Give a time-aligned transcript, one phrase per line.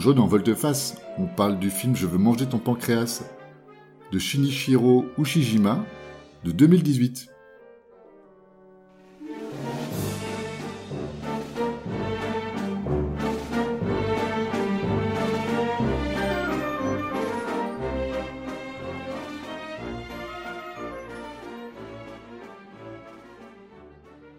[0.00, 3.22] Aujourd'hui, dans Volte-Face, on parle du film Je veux manger ton pancréas
[4.10, 5.84] de Shinichiro Ushijima
[6.42, 7.28] de 2018.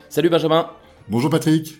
[0.09, 0.71] Salut Benjamin.
[1.07, 1.79] Bonjour Patrick.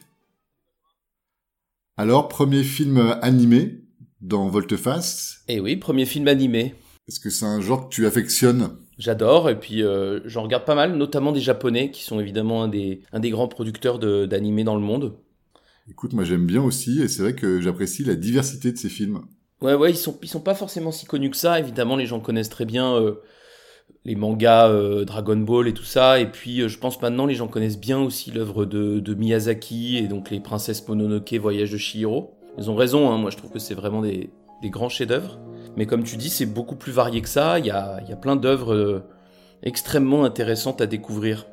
[1.97, 3.80] Alors, premier film animé
[4.21, 5.43] dans Volteface.
[5.47, 6.75] Eh oui, premier film animé.
[7.07, 8.77] Est-ce que c'est un genre que tu affectionnes?
[8.97, 12.67] J'adore, et puis euh, j'en regarde pas mal, notamment des japonais, qui sont évidemment un
[12.67, 15.17] des, un des grands producteurs d'animés dans le monde.
[15.89, 19.21] Écoute, moi j'aime bien aussi, et c'est vrai que j'apprécie la diversité de ces films.
[19.61, 22.19] Ouais, ouais, ils sont, ils sont pas forcément si connus que ça, évidemment, les gens
[22.19, 23.15] connaissent très bien euh,
[24.05, 26.19] les mangas euh, Dragon Ball et tout ça.
[26.19, 30.07] Et puis, je pense maintenant, les gens connaissent bien aussi l'œuvre de, de, Miyazaki et
[30.07, 32.40] donc les princesses Mononoke, Voyage de Chihiro.
[32.57, 34.29] Ils ont raison, hein, moi je trouve que c'est vraiment des,
[34.61, 35.39] des grands chefs-d'œuvre.
[35.77, 37.59] Mais comme tu dis, c'est beaucoup plus varié que ça.
[37.59, 39.03] Il y a, y a plein d'œuvres euh,
[39.63, 41.47] extrêmement intéressantes à découvrir.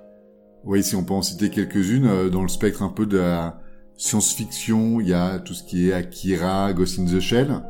[0.64, 3.60] Oui, si on peut en citer quelques-unes, dans le spectre un peu de la
[3.96, 7.62] science-fiction, il y a tout ce qui est Akira, Ghost in the Shell.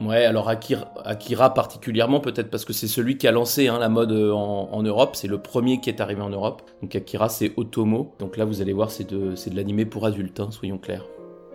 [0.00, 3.88] Ouais, alors Akira, Akira particulièrement peut-être parce que c'est celui qui a lancé hein, la
[3.88, 6.62] mode euh, en, en Europe, c'est le premier qui est arrivé en Europe.
[6.82, 10.38] Donc Akira c'est Otomo, donc là vous allez voir c'est de, de l'animé pour adultes,
[10.38, 11.06] hein, soyons clairs.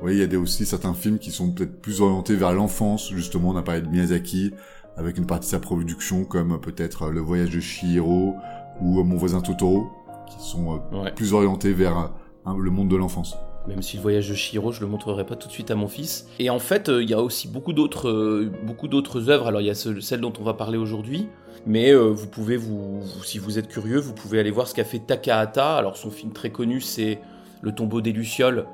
[0.02, 3.12] Oui, il y a des, aussi certains films qui sont peut-être plus orientés vers l'enfance,
[3.12, 4.52] justement on a parlé de Miyazaki,
[4.98, 8.36] avec une partie de sa production comme peut-être Le Voyage de Chihiro
[8.82, 9.90] ou Mon voisin Totoro,
[10.28, 11.12] qui sont euh, ouais.
[11.12, 12.12] plus orientés vers
[12.46, 13.36] hein, le monde de l'enfance.
[13.68, 15.88] Même si le voyage de Shiro, je le montrerai pas tout de suite à mon
[15.88, 16.28] fils.
[16.40, 19.48] Et en fait, il euh, y a aussi beaucoup d'autres, euh, beaucoup d'autres œuvres.
[19.48, 21.28] Alors il y a ce, celle dont on va parler aujourd'hui,
[21.68, 24.74] mais euh, vous pouvez vous, vous, si vous êtes curieux, vous pouvez aller voir ce
[24.74, 25.76] qu'a fait Takahata.
[25.76, 27.20] Alors son film très connu, c'est
[27.62, 28.66] Le Tombeau des lucioles.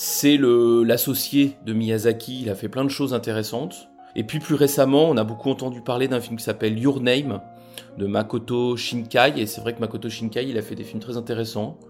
[0.00, 2.42] C'est l'associé de Miyazaki.
[2.42, 3.88] Il a fait plein de choses intéressantes.
[4.14, 7.40] Et puis plus récemment, on a beaucoup entendu parler d'un film qui s'appelle Your Name
[7.96, 9.40] de Makoto Shinkai.
[9.40, 11.80] Et c'est vrai que Makoto Shinkai, il a fait des films très intéressants.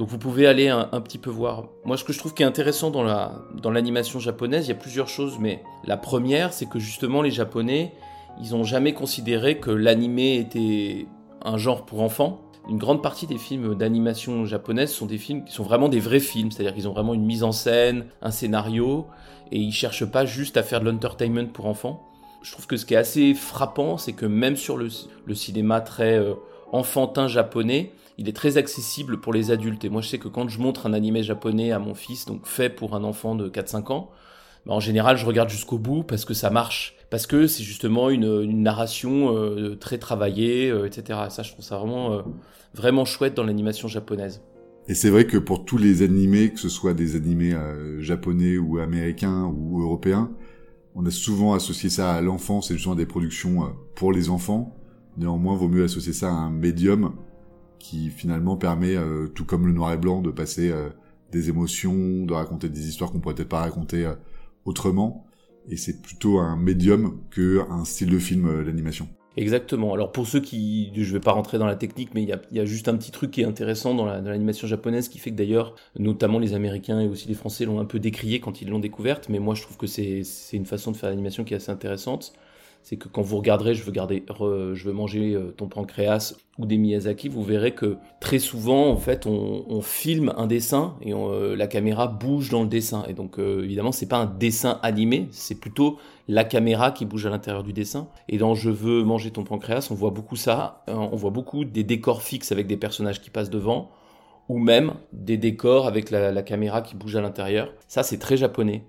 [0.00, 1.68] Donc vous pouvez aller un, un, petit peu voir.
[1.84, 4.72] Moi, ce que je trouve qui est intéressant dans la dans l'animation japonaise, il y
[4.72, 7.92] a plusieurs choses, mais la première, c'est que justement les Japonais,
[8.40, 11.06] ils ont jamais considéré que l'animé était
[11.40, 12.40] un genre pour enfants.
[12.68, 16.20] Une grande partie des films d'animation japonaise sont des films qui sont vraiment des vrais
[16.20, 19.06] films, c'est-à-dire qu'ils ont vraiment une mise en scène, un scénario,
[19.52, 22.02] et ils cherchent pas juste à faire de l'entertainment pour enfants.
[22.42, 24.88] Je trouve que ce qui est assez frappant, c'est que même sur le,
[25.34, 26.34] cinéma très euh,
[26.72, 29.84] enfantin japonais, il est très accessible pour les adultes.
[29.84, 32.46] Et moi, je sais que quand je montre un animé japonais à mon fils, donc
[32.46, 34.10] fait pour un enfant de 4-5 ans,
[34.64, 36.96] bah, en général, je regarde jusqu'au bout parce que ça marche.
[37.14, 41.20] Parce que c'est justement une, narration euh, très travaillée, euh, etc.
[41.28, 42.22] Ça, je trouve ça vraiment, euh,
[42.74, 44.42] vraiment chouette dans l'animation japonaise.
[44.88, 47.54] Et c'est vrai que pour tous les animés, que ce soit des animés
[48.00, 50.32] japonais ou américains ou européens,
[50.96, 54.74] on a souvent associé ça à l'enfance et justement des productions pour les enfants.
[55.16, 57.14] Néanmoins, vaut mieux associer ça à un médium
[57.78, 58.96] qui finalement permet,
[59.36, 60.72] tout comme le noir et blanc, de passer
[61.30, 64.12] des émotions, de raconter des histoires qu'on pourrait peut-être pas raconter
[64.64, 65.23] autrement.
[65.68, 69.08] Et c'est plutôt un médium que un style de film, l'animation.
[69.36, 69.92] Exactement.
[69.94, 72.64] Alors pour ceux qui, je vais pas rentrer dans la technique, mais il y a,
[72.64, 76.38] juste un petit truc qui est intéressant dans l'animation japonaise qui fait que d'ailleurs, notamment
[76.38, 79.40] les Américains et aussi les Français l'ont un peu décrié quand ils l'ont découverte, mais
[79.40, 80.22] moi je trouve que c'est
[80.52, 82.32] une façon de faire l'animation qui est assez intéressante
[82.84, 87.72] c'est que quand vous regarderez, je veux manger ton pancréas ou des Miyazaki, vous verrez
[87.72, 92.62] que très souvent, en fait, on, filme un dessin et euh, la caméra bouge dans
[92.62, 93.04] le dessin.
[93.08, 95.98] Et donc, euh, évidemment, c'est pas un dessin animé, c'est plutôt
[96.28, 98.06] la caméra qui bouge à l'intérieur du dessin.
[98.28, 100.84] Et dans Je veux manger ton pancréas, on voit beaucoup ça.
[100.86, 103.90] Hein, on voit beaucoup des décors fixes avec des personnages qui passent devant
[104.50, 107.72] ou même des décors avec la, la caméra qui bouge à l'intérieur.
[107.88, 108.84] Ça, c'est très japonais.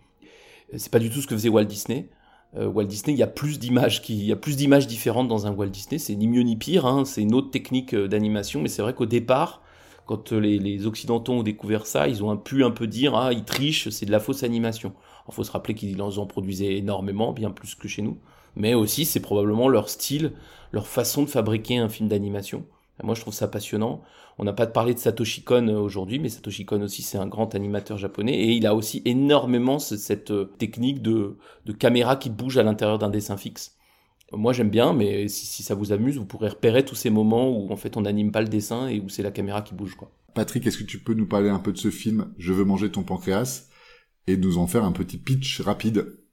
[0.76, 2.15] C'est pas du tout ce que faisait Walt Disney euh,
[2.58, 5.48] Walt Disney, il y a plus d'images qui, il y a plus d'images différentes dans
[5.48, 5.98] un Walt Disney.
[6.00, 6.86] C'est ni mieux ni pire.
[6.86, 9.62] Hein, c'est une autre technique euh, d'animation, mais c'est vrai qu'au départ,
[10.06, 13.44] quand les, les, Occidentaux ont découvert ça, ils ont pu un peu dire ah ils
[13.44, 14.94] trichent, c'est de la fausse animation.
[15.28, 18.18] Il faut se rappeler qu'ils en produisaient énormément, bien plus que chez nous.
[18.56, 20.34] Mais aussi c'est probablement leur style,
[20.72, 22.64] leur façon de fabriquer un film d'animation.
[23.04, 24.02] Moi je trouve ça passionnant.
[24.38, 27.28] On n'a pas parlé de Satoshi Kon euh, aujourd'hui, mais Satoshi Kon aussi c'est un
[27.28, 31.38] grand animateur japonais et il a aussi énormément cette euh, technique de,
[31.80, 33.78] caméra qui bouge à l'intérieur d'un dessin fixe.
[34.34, 37.72] Moi j'aime bien, mais si, ça vous amuse, vous pourrez repérer tous ces moments où
[37.72, 40.12] en fait on n'anime pas le dessin et où c'est la caméra qui bouge quoi.
[40.34, 42.92] Patrick, est-ce que tu peux nous parler un peu de ce film Je veux manger
[42.92, 43.70] ton pancréas
[44.28, 46.25] et nous en faire un petit pitch rapide?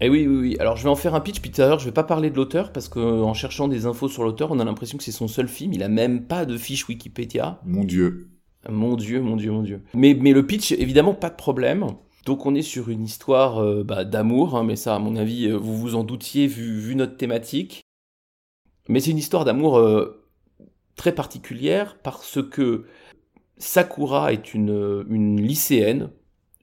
[0.00, 0.56] Eh oui, oui, oui.
[0.60, 2.30] Alors je vais en faire un pitch, puis tout à l'heure je vais pas parler
[2.30, 5.28] de l'auteur parce qu'en cherchant des infos sur l'auteur, on a l'impression que c'est son
[5.28, 5.72] seul film.
[5.72, 7.60] Il a même pas de fiche Wikipédia.
[7.64, 8.30] Mon Dieu.
[8.68, 9.82] Mon Dieu, mon Dieu, mon Dieu.
[9.94, 11.86] Mais, mais le pitch, évidemment, pas de problème.
[12.26, 15.48] Donc on est sur une histoire euh, bah, d'amour, hein, mais ça, à mon avis,
[15.48, 17.82] euh, vous vous en doutiez vu, vu notre thématique.
[18.88, 20.26] Mais c'est une histoire d'amour euh,
[20.96, 22.86] très particulière parce que
[23.56, 26.10] Sakura est une, une lycéenne,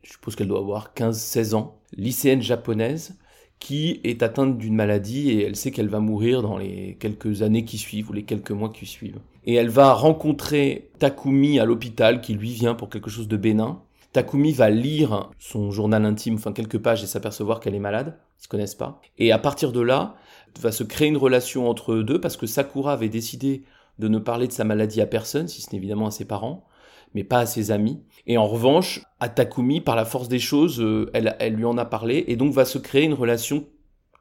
[0.04, 3.18] je suppose qu'elle doit avoir 15-16 ans, lycéenne japonaise,
[3.60, 7.66] qui est atteinte d'une maladie et elle sait qu'elle va mourir dans les quelques années
[7.66, 9.20] qui suivent ou les quelques mois qui suivent.
[9.46, 13.82] Et elle va rencontrer Takumi à l'hôpital qui lui vient pour quelque chose de bénin
[14.14, 18.18] Takumi va lire son journal intime, enfin quelques pages, et s'apercevoir qu'elle est malade.
[18.40, 19.00] Ils se connaissent pas.
[19.20, 20.16] Et à partir de là,
[20.60, 23.64] va se créer une relation entre eux deux parce que Sakura avait décidé
[24.00, 26.66] de ne parler de sa maladie à personne, si ce n'est évidemment à ses parents,
[27.14, 28.02] mais pas à ses amis.
[28.28, 31.86] Et en revanche, à Takumi, par la force des choses, euh, elle, lui en a
[31.86, 33.66] parlé, et donc va se créer une relation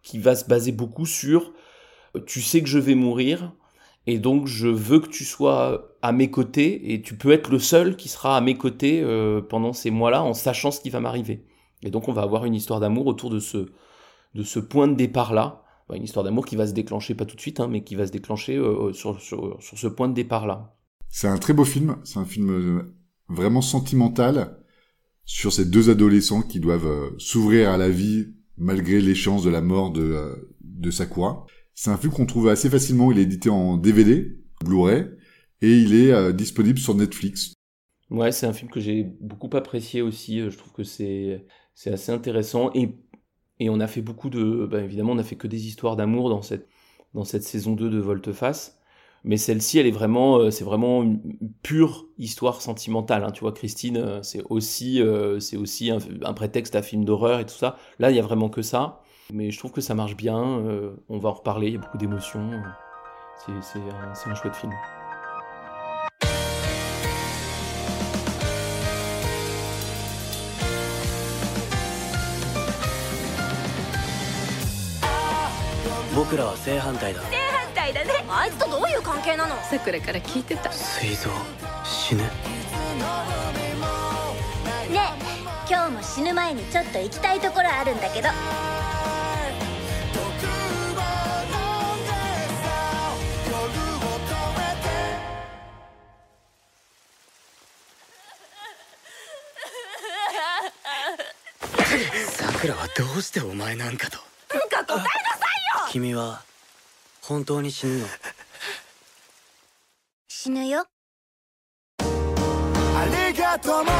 [0.02, 1.52] qui va se baser beaucoup sur
[2.16, 3.52] euh, tu sais que je vais mourir,
[4.06, 7.58] et donc je veux que tu sois à mes côtés et tu peux être le
[7.58, 11.00] seul qui sera à mes côtés euh, pendant ces mois-là en sachant ce qui va
[11.00, 11.44] m'arriver.
[11.82, 13.66] Et donc on va avoir une histoire d'amour autour de ce,
[14.34, 15.64] de ce point de départ-là.
[15.92, 18.06] Une histoire d'amour qui va se déclencher, pas tout de suite, hein, mais qui va
[18.06, 18.60] se déclencher
[18.92, 20.75] sur, sur, sur, ce point de départ-là.
[21.16, 22.94] C'est un très beau film, c'est un film euh,
[23.30, 24.58] vraiment sentimental
[25.24, 29.62] sur ces deux adolescents qui doivent s'ouvrir à la vie malgré les chances de la
[29.62, 31.46] mort de, de Sakura.
[31.72, 35.06] C'est un film qu'on trouve assez facilement, il est édité en DVD, Blu-ray,
[35.62, 37.54] et il est euh, disponible sur Netflix.
[38.10, 41.90] Ouais, c'est un film que j'ai beaucoup apprécié aussi, euh, je trouve que c'est c'est
[41.90, 42.90] assez intéressant et
[43.58, 46.28] et on a fait beaucoup de bah, évidemment on a fait que des histoires d'amour
[46.28, 46.68] dans cette
[47.14, 48.75] dans cette saison 2 de Volte-Face.
[49.26, 51.20] Mais celle-ci, elle est vraiment, euh, c'est vraiment une
[51.62, 53.24] pure histoire sentimentale.
[53.24, 53.32] Hein.
[53.32, 55.02] Tu vois, Christine, c'est aussi,
[55.40, 57.76] c'est aussi un, prétexte à film d'horreur et tout ça.
[57.98, 59.02] Là, il y a vraiment que ça.
[59.32, 61.80] Mais je trouve que ça marche bien, euh, on va en reparler, il y a
[61.80, 62.50] beaucoup d'émotions.
[63.44, 64.72] C'est, un, un chouette film.
[78.28, 79.54] あいつとどういう関係なの？
[79.62, 80.72] さくらから聞いてた。
[80.72, 81.30] 水臓
[81.84, 82.30] 死ぬね
[84.90, 84.94] え
[85.68, 88.28] 今日も死ぬ前にちょっと行きたいところあるんだけど。
[102.28, 104.18] サクラはどうしてお前なんかと？
[104.52, 105.88] なんか答えなさいよ！
[105.90, 106.42] 君は
[107.28, 108.06] 本当に死ぬの？
[110.28, 110.84] 死ぬよ。
[111.98, 112.04] あ
[113.32, 113.90] りがとうも。
[113.90, 113.94] さ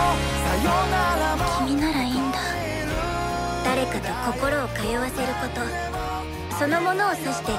[0.63, 1.67] よならも。
[1.67, 2.39] 君ならいいんだ。
[3.65, 6.57] 誰かと心を通わせること。
[6.57, 7.51] そのものを指して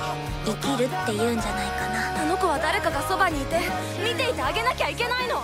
[0.45, 2.23] 生きるっていうんじゃないかな。
[2.23, 3.59] あの子は誰かがそばにいて
[4.01, 5.43] 見ていてあげなきゃいけないの。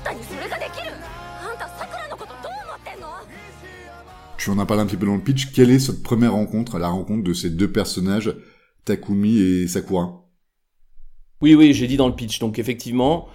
[0.00, 0.92] んたにそれができる。
[1.42, 3.08] あんたさくらのことどう思ってんの
[4.38, 5.52] ？On en parle un petit peu dans le pitch.
[5.52, 8.32] Quelle est cette première rencontre, la rencontre de ces deux personnages
[8.86, 10.24] Takumi et Sakura.
[11.42, 12.38] Oui, oui, j'ai dit dans le pitch.
[12.38, 13.28] Donc effectivement,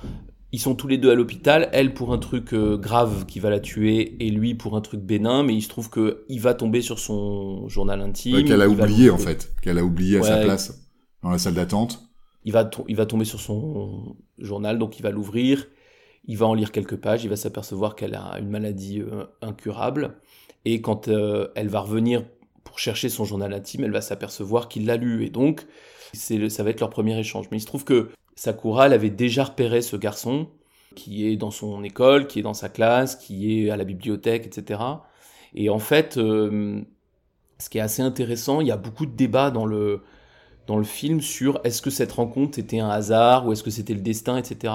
[0.52, 3.50] ils sont tous les deux à l'hôpital, elle pour un truc euh, grave qui va
[3.50, 6.54] la tuer et lui pour un truc bénin, mais il se trouve que il va
[6.54, 8.44] tomber sur son journal intime.
[8.44, 10.90] qu'elle a oublié en fait, qu'elle a oublié à sa place
[11.24, 12.02] dans la salle d'attente.
[12.44, 15.68] Il va, il va tomber sur son journal, donc il va l'ouvrir,
[16.26, 20.16] il va en lire quelques pages, il va s'apercevoir qu'elle a une maladie euh, incurable,
[20.66, 22.26] et quand euh, elle va revenir
[22.72, 25.68] pour chercher son journal intime, elle va s'apercevoir qu'il l'a lu, et donc
[26.14, 27.48] ça va être leur premier échange.
[27.52, 30.48] Mais il se trouve que Sakura, elle avait déjà repéré ce garçon
[30.96, 34.46] qui est dans son école, qui est dans sa classe, qui est à la bibliothèque,
[34.46, 34.80] etc.
[35.54, 36.82] Et en fait, euh,
[37.60, 40.02] ce qui est assez intéressant, il y a beaucoup de débats dans le,
[40.66, 43.94] dans le film sur est-ce que cette rencontre était un hasard ou est-ce que c'était
[43.94, 44.74] le destin, etc.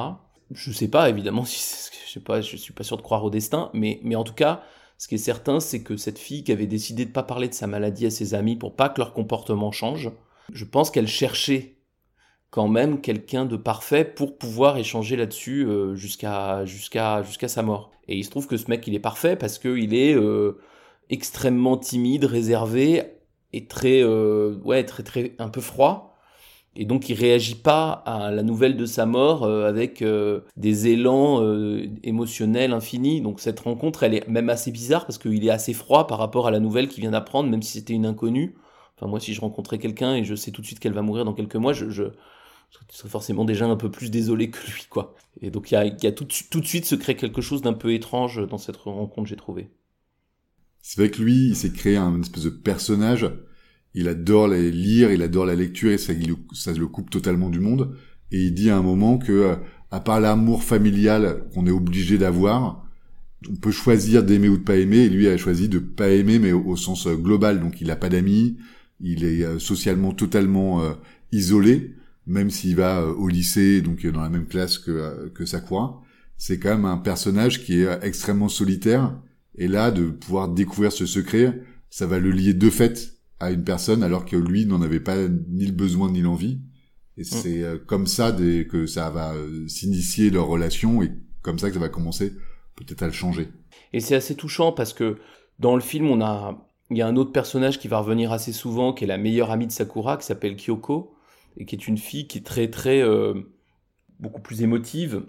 [0.50, 1.48] Je sais pas, évidemment, je
[2.12, 4.62] sais pas, je suis pas sûr de croire au destin, mais en tout cas,
[4.98, 7.54] ce qui est certain, c'est que cette fille qui avait décidé de pas parler de
[7.54, 10.10] sa maladie à ses amis pour pas que leur comportement change,
[10.52, 11.76] je pense qu'elle cherchait
[12.50, 17.90] quand même quelqu'un de parfait pour pouvoir échanger là-dessus jusqu'à jusqu'à jusqu'à sa mort.
[18.08, 20.16] Et il se trouve que ce mec il est parfait parce qu'il est
[21.10, 23.02] extrêmement timide, réservé
[23.52, 26.15] et très ouais très très un peu froid
[26.76, 30.88] et donc il réagit pas à la nouvelle de sa mort euh, avec euh, des
[30.88, 33.20] élans euh, émotionnels infinis.
[33.20, 36.46] Donc cette rencontre, elle est même assez bizarre parce qu'il est assez froid par rapport
[36.46, 38.54] à la nouvelle qu'il vient d'apprendre, même si c'était une inconnue.
[38.96, 41.24] Enfin moi, si je rencontrais quelqu'un et je sais tout de suite qu'elle va mourir
[41.24, 42.10] dans quelques mois, je,
[42.90, 45.14] serais forcément déjà un peu plus désolé que lui, quoi.
[45.40, 48.46] Et donc il y a, tout, de suite se crée quelque chose d'un peu étrange
[48.48, 49.70] dans cette rencontre, j'ai trouvé.
[50.82, 53.26] C'est vrai que lui, il s'est créé un espèce de personnage
[53.96, 56.12] il adore les lire, il adore la lecture et ça,
[56.52, 57.96] ça le coupe totalement du monde.
[58.30, 59.56] Et il dit à un moment que, euh,
[59.90, 62.84] à part l'amour familial qu'on est obligé d'avoir,
[63.48, 64.98] on peut choisir d'aimer ou de pas aimer.
[64.98, 67.58] Et lui a choisi de pas aimer, mais au, sens euh, global.
[67.58, 68.58] Donc il a pas d'amis,
[69.00, 70.82] il est euh, socialement totalement
[71.32, 71.94] isolé,
[72.26, 76.02] même s'il va au lycée, donc dans la même classe que, que Sakura.
[76.36, 79.18] C'est quand même un personnage qui est extrêmement solitaire.
[79.56, 83.64] Et là, de pouvoir découvrir ce secret, ça va le lier de fait à une
[83.64, 85.16] personne alors que lui n'en avait pas
[85.48, 86.60] ni le besoin ni l'envie.
[87.16, 87.24] Et mm.
[87.24, 91.12] c'est euh, comme ça que ça va euh, s'initier leur relation et
[91.42, 92.32] comme ça que ça va commencer
[92.76, 93.48] peut-être à le changer.
[93.92, 95.16] Et c'est assez touchant parce que
[95.58, 98.52] dans le film, on a il y a un autre personnage qui va revenir assez
[98.52, 101.14] souvent, qui est la meilleure amie de Sakura, qui s'appelle Kyoko,
[101.56, 103.34] et qui est une fille qui est très très euh,
[104.20, 105.24] beaucoup plus émotive,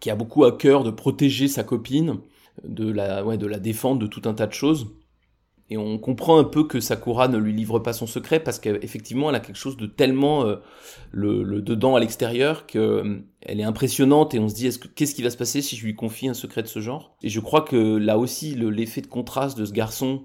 [0.00, 2.20] qui a beaucoup à cœur de protéger sa copine,
[2.64, 4.94] de la ouais, de la défendre de tout un tas de choses.
[5.72, 9.30] Et on comprend un peu que Sakura ne lui livre pas son secret parce qu'effectivement,
[9.30, 10.56] elle a quelque chose de tellement euh,
[11.12, 15.30] le, dedans à l'extérieur qu'elle euh, est impressionnante et on se dit qu'est-ce qui va
[15.30, 17.16] se passer si je lui confie un secret de ce genre?
[17.22, 20.24] Et je crois que là aussi, l'effet de contraste de ce garçon,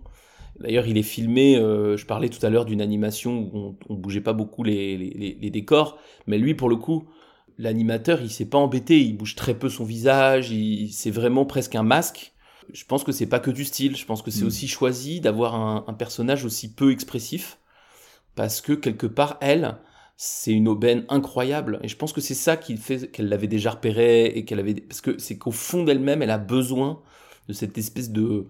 [0.60, 1.56] d'ailleurs, il est filmé.
[1.56, 5.50] Euh, je parlais tout à l'heure d'une animation où on, bougeait pas beaucoup les, les,
[5.50, 7.08] décors, mais lui, pour le coup,
[7.58, 10.54] l'animateur, il s'est pas embêté, il bouge très peu son visage,
[10.92, 12.34] c'est vraiment presque un masque
[12.74, 14.48] je pense que c'est pas que du style, je pense que c'est mm.
[14.48, 17.60] aussi choisi d'avoir un, personnage aussi peu expressif,
[18.36, 19.78] parce que quelque part, elle,
[20.16, 23.72] c'est une aubaine incroyable, et je pense que c'est ça qui fait qu'elle l'avait déjà
[23.72, 27.02] repéré, et qu'elle avait, parce que c'est qu'au fond d'elle-même, elle a besoin
[27.48, 28.48] de cette espèce de,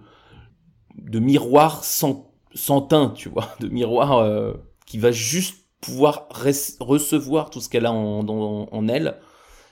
[0.98, 4.54] de miroir sans, sans teint, tu vois, de miroir euh,
[4.86, 9.18] qui va juste pouvoir recevoir tout ce qu'elle a en, en, elle,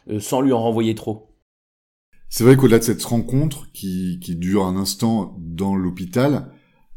[0.09, 1.34] euh, sans lui en renvoyer trop.
[2.29, 6.51] C'est vrai qu'au-delà de cette rencontre qui, qui dure un instant dans l'hôpital,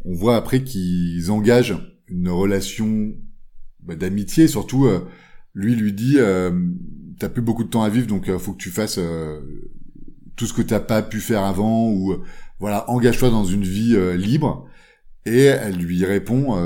[0.04, 1.76] on voit après qu'ils engagent
[2.08, 3.12] une relation
[3.80, 4.48] bah, d'amitié.
[4.48, 5.00] Surtout, euh,
[5.54, 6.50] lui lui dit euh,
[7.18, 9.40] "T'as plus beaucoup de temps à vivre, donc euh, faut que tu fasses euh,
[10.36, 12.16] tout ce que t'as pas pu faire avant, ou
[12.58, 14.66] voilà, engage-toi dans une vie libre."
[15.26, 16.56] Et elle lui répond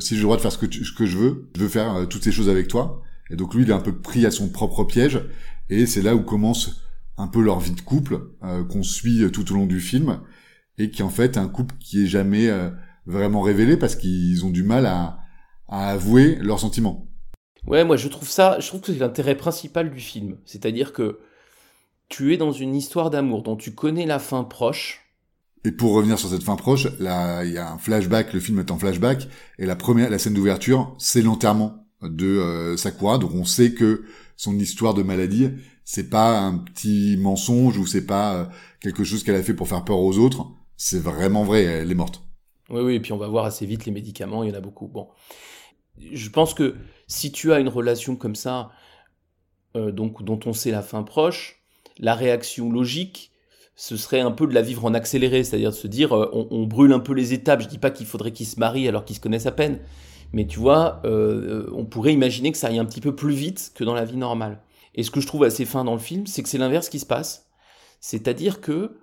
[0.00, 2.06] "Si j'ai le droit de faire ce que, ce que je veux, je veux faire
[2.08, 4.48] toutes ces choses avec toi." Et donc lui, il est un peu pris à son
[4.48, 5.20] propre piège.
[5.68, 6.82] Et c'est là où commence
[7.20, 10.20] un peu leur vie de couple euh, qu'on suit tout au long du film
[10.78, 12.70] et qui en fait un couple qui est jamais euh,
[13.06, 15.18] vraiment révélé parce qu'ils ont du mal à,
[15.68, 17.06] avouer leurs sentiments.
[17.66, 21.20] Ouais, moi je trouve ça, je trouve que c'est l'intérêt principal du film, c'est-à-dire que
[22.08, 25.02] tu es dans une histoire d'amour dont tu connais la fin proche.
[25.64, 28.58] Et pour revenir sur cette fin proche, là il y a un flashback, le film
[28.58, 33.32] est en flashback et la première, la scène d'ouverture, c'est l'enterrement de euh, Sakura, donc
[33.34, 34.04] on sait que
[34.36, 35.50] son histoire de maladie
[35.84, 38.44] c'est pas un petit mensonge ou c'est pas euh,
[38.80, 40.46] quelque chose qu'elle a fait pour faire peur aux autres.
[40.76, 42.22] C'est vraiment vrai, elle est morte.
[42.70, 44.60] Oui, oui, et puis on va voir assez vite les médicaments, il y en a
[44.60, 44.86] beaucoup.
[44.86, 45.08] Bon,
[45.98, 46.76] je pense que
[47.08, 48.70] si tu as une relation comme ça,
[49.76, 51.62] euh, donc dont on sait la fin proche,
[51.98, 53.32] la réaction logique,
[53.74, 56.66] ce serait un peu de la vivre en accéléré, c'est-à-dire de se dire, euh, on,
[56.66, 57.62] brûle un peu les étapes.
[57.62, 59.80] Je dis pas qu'il faudrait qu'ils se marient alors qu'ils se connaissent à peine,
[60.32, 63.82] mais tu vois, on pourrait imaginer que ça aille un petit peu plus vite que
[63.82, 64.60] dans la vie normale.
[64.94, 66.98] Et ce que je trouve assez fin dans le film, c'est que c'est l'inverse qui
[66.98, 67.48] se passe.
[68.00, 68.98] C'est-à-dire que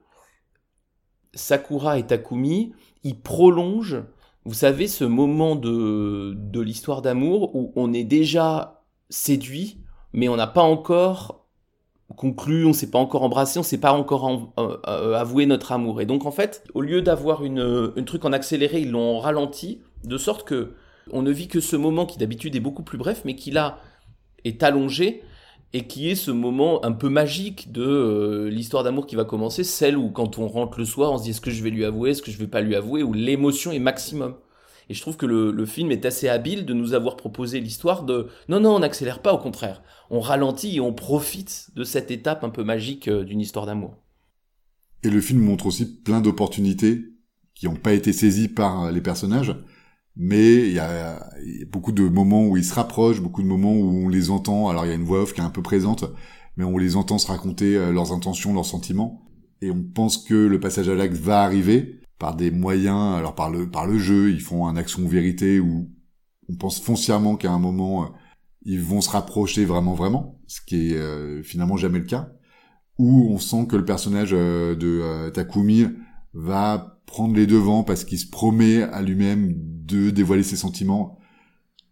[1.33, 4.03] Sakura et Takumi, ils prolongent,
[4.45, 9.81] vous savez, ce moment de, de l'histoire d'amour où on est déjà séduit,
[10.13, 11.45] mais on n'a pas encore
[12.15, 16.01] conclu, on s'est pas encore embrassé, on s'est pas encore euh, euh, avoué notre amour.
[16.01, 19.81] Et donc en fait, au lieu d'avoir une, une truc en accéléré, ils l'ont ralenti,
[20.03, 20.73] de sorte que
[21.11, 23.79] on ne vit que ce moment qui d'habitude est beaucoup plus bref, mais qui là
[24.43, 25.23] est allongé
[25.73, 29.63] et qui est ce moment un peu magique de euh, l'histoire d'amour qui va commencer,
[29.63, 31.85] celle où quand on rentre le soir, on se dit est-ce que je vais lui
[31.85, 34.35] avouer, est-ce que je vais pas lui avouer, où l'émotion est maximum.
[34.89, 38.27] Et je trouve que le, film est assez habile de nous avoir proposé l'histoire de
[38.47, 39.83] non, non, on n'accélère pas, au contraire.
[40.09, 43.97] On ralentit et on profite de cette étape un peu magique euh, d'une histoire d'amour.
[45.03, 47.03] Et le film montre aussi plein d'opportunités
[47.53, 49.55] qui n'ont pas été saisies par les personnages.
[50.17, 51.19] Mais il y a,
[51.71, 54.67] beaucoup de moments où ils se rapprochent, beaucoup de moments où on les entend.
[54.67, 56.05] Alors il y a une voix off qui est un peu présente,
[56.57, 59.23] mais on les entend se raconter euh, leurs intentions, leurs sentiments,
[59.61, 63.51] et on pense que le passage à l'acte va arriver par des moyens, alors par
[63.51, 65.89] le par le jeu, ils font un action vérité où
[66.49, 68.07] on pense foncièrement qu'à un moment euh,
[68.63, 72.31] ils vont se rapprocher vraiment vraiment, ce qui est euh, finalement jamais le cas,
[72.97, 75.85] où on sent que le personnage de Takumi
[76.33, 81.17] va prendre les devants parce qu'il se promet à lui-même de dévoiler ses sentiments,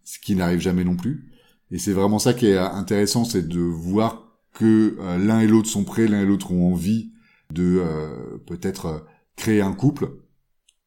[0.04, 1.32] ce qui n'arrive jamais non plus.
[1.70, 5.68] Et c'est vraiment ça qui est intéressant, c'est de voir que euh, l'un et l'autre
[5.68, 7.12] sont prêts, l'un et l'autre ont envie
[7.52, 8.98] de euh, peut-être euh,
[9.36, 10.10] créer un couple,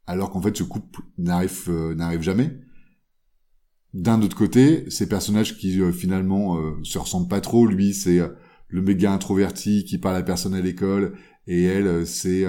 [0.07, 2.59] alors qu'en fait ce couple n'arrive n'arrive jamais.
[3.93, 8.19] D'un autre côté, ces personnages qui finalement se ressemblent pas trop, lui c'est
[8.67, 11.15] le méga introverti qui parle à personne à l'école,
[11.47, 12.45] et elle c'est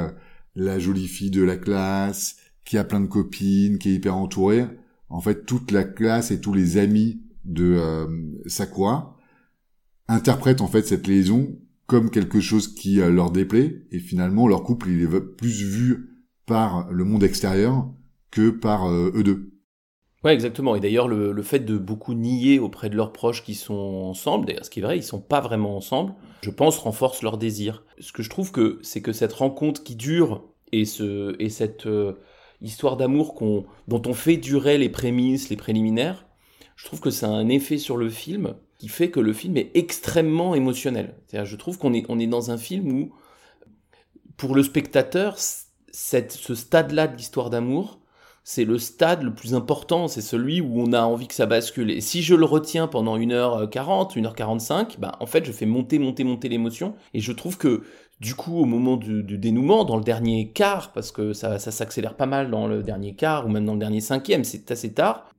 [0.55, 4.67] la jolie fille de la classe, qui a plein de copines, qui est hyper entourée.
[5.09, 8.07] En fait, toute la classe et tous les amis de euh,
[8.47, 9.17] Sakura
[10.09, 14.63] interprètent en fait cette liaison comme quelque chose qui euh, leur déplaît et finalement leur
[14.63, 16.11] couple il est plus vu
[16.47, 17.89] par le monde extérieur
[18.31, 19.51] que par euh, eux deux.
[20.23, 20.77] Ouais, exactement.
[20.77, 24.47] Et d'ailleurs, le, le, fait de beaucoup nier auprès de leurs proches qui sont ensemble,
[24.47, 26.13] d'ailleurs, ce qui est vrai, ils sont pas vraiment ensemble,
[26.43, 27.85] je pense renforce leur désir.
[27.99, 31.87] Ce que je trouve que c'est que cette rencontre qui dure et ce et cette
[31.87, 32.15] euh,
[32.63, 36.27] histoire d'amour qu'on dont on fait durer les prémices, les préliminaires,
[36.77, 39.57] je trouve que ça a un effet sur le film qui fait que le film
[39.57, 41.15] est extrêmement émotionnel.
[41.33, 43.13] Je trouve qu'on est on est dans un film où
[44.37, 45.37] pour le spectateur,
[45.93, 48.01] cette, ce stade-là de l'histoire d'amour,
[48.43, 51.91] c'est le stade le plus important, c'est celui où on a envie que ça bascule.
[51.91, 56.25] Et si je le retiens pendant 1h40, 1h45, bah, en fait, je fais monter, monter,
[56.25, 56.95] monter l'émotion.
[57.13, 57.83] Et je trouve que,
[58.21, 62.27] du coup, au moment du, dénouement, dans le dernier quart, parce que ça, s'accélère pas
[62.27, 65.31] mal dans le dernier quart, ou même dans le dernier cinquième, c'est assez tard,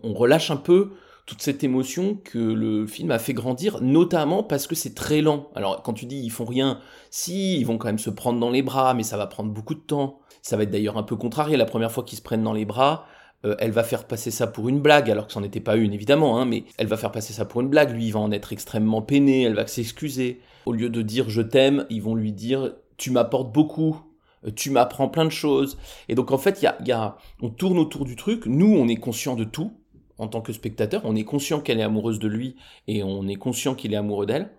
[0.00, 0.92] on relâche un peu
[1.24, 5.50] toute cette émotion que le film a fait grandir, notamment parce que c'est très lent.
[5.54, 6.80] Alors quand tu dis ils font rien,
[7.10, 9.74] si, ils vont quand même se prendre dans les bras, mais ça va prendre beaucoup
[9.74, 10.20] de temps.
[10.40, 12.64] Ça va être d'ailleurs un peu contrarié la première fois qu'ils se prennent dans les
[12.64, 13.04] bras.
[13.44, 15.92] Euh, elle va faire passer ça pour une blague, alors que c'en était pas une
[15.92, 17.90] évidemment, hein, mais elle va faire passer ça pour une blague.
[17.90, 20.40] Lui, il va en être extrêmement peiné, elle va s'excuser.
[20.68, 24.02] Au lieu de dire je t'aime, ils vont lui dire tu m'apportes beaucoup,
[24.46, 25.78] euh, tu m'apprends plein de choses.
[26.10, 28.44] Et donc en fait, y y a, on tourne autour du truc.
[28.44, 29.72] Nous, on est conscient de tout
[30.18, 31.00] en tant que spectateur.
[31.06, 34.26] On est conscient qu'elle est amoureuse de lui et on est conscient qu'il est amoureux
[34.26, 34.50] d'elle.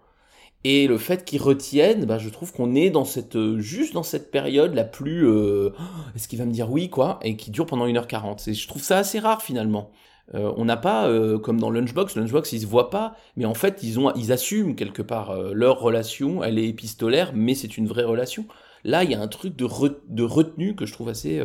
[0.63, 4.01] Et le fait qu'ils retiennent, bah, je trouve qu'on est dans cette, euh, juste dans
[4.01, 5.73] cette période la plus, euh,
[6.15, 8.49] est-ce qu'il va me dire oui, quoi, et qui dure pendant 1h40.
[8.49, 9.91] Et je trouve ça assez rare finalement.
[10.35, 13.81] Euh, on n'a pas, comme dans Lunchbox, Lunchbox ils se voient pas, mais en fait
[13.83, 18.03] ils, ont, ils assument quelque part leur relation, elle est épistolaire, mais c'est une vraie
[18.03, 18.45] relation.
[18.83, 19.67] Là, il y a un truc de,
[20.07, 21.41] de retenue que je trouve assez,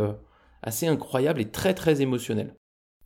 [0.62, 2.54] assez incroyable et très très émotionnel.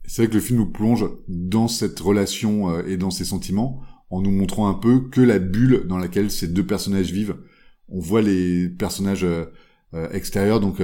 [0.09, 3.83] C'est vrai que le film nous plonge dans cette relation euh, et dans ses sentiments
[4.11, 7.37] en nous montrant un peu que la bulle dans laquelle ces deux personnages vivent.
[7.88, 9.45] On voit les personnages euh,
[9.93, 10.81] euh, extérieurs, donc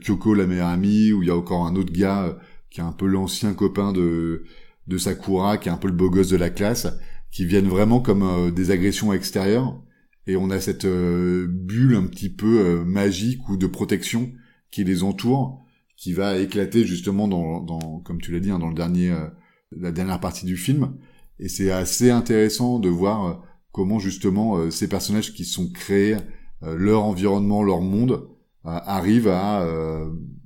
[0.00, 2.38] Kyoko, la meilleure amie, où il y a encore un autre gars
[2.70, 4.44] qui est un peu l'ancien copain de,
[4.86, 6.88] de Sakura, qui est un peu le beau gosse de la classe,
[7.30, 9.80] qui viennent vraiment comme des agressions extérieures.
[10.26, 14.32] Et on a cette bulle un petit peu magique ou de protection
[14.70, 15.64] qui les entoure
[16.00, 19.28] qui va éclater justement dans, dans comme tu l'as dit, hein, dans le dernier, euh,
[19.70, 20.96] la dernière partie du film.
[21.38, 23.34] Et c'est assez intéressant de voir euh,
[23.70, 26.16] comment justement euh, ces personnages qui sont créés,
[26.62, 28.28] leur environnement, leur monde,
[28.64, 29.66] arrivent à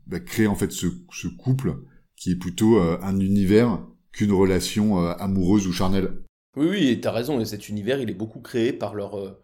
[0.07, 1.75] bah, créer en fait ce, ce, couple
[2.25, 6.23] qui est plutôt un univers qu'une relation amoureuse ou charnelle.
[6.57, 9.37] Oui, oui, et t'as raison, et cet univers, il est beaucoup créé par leur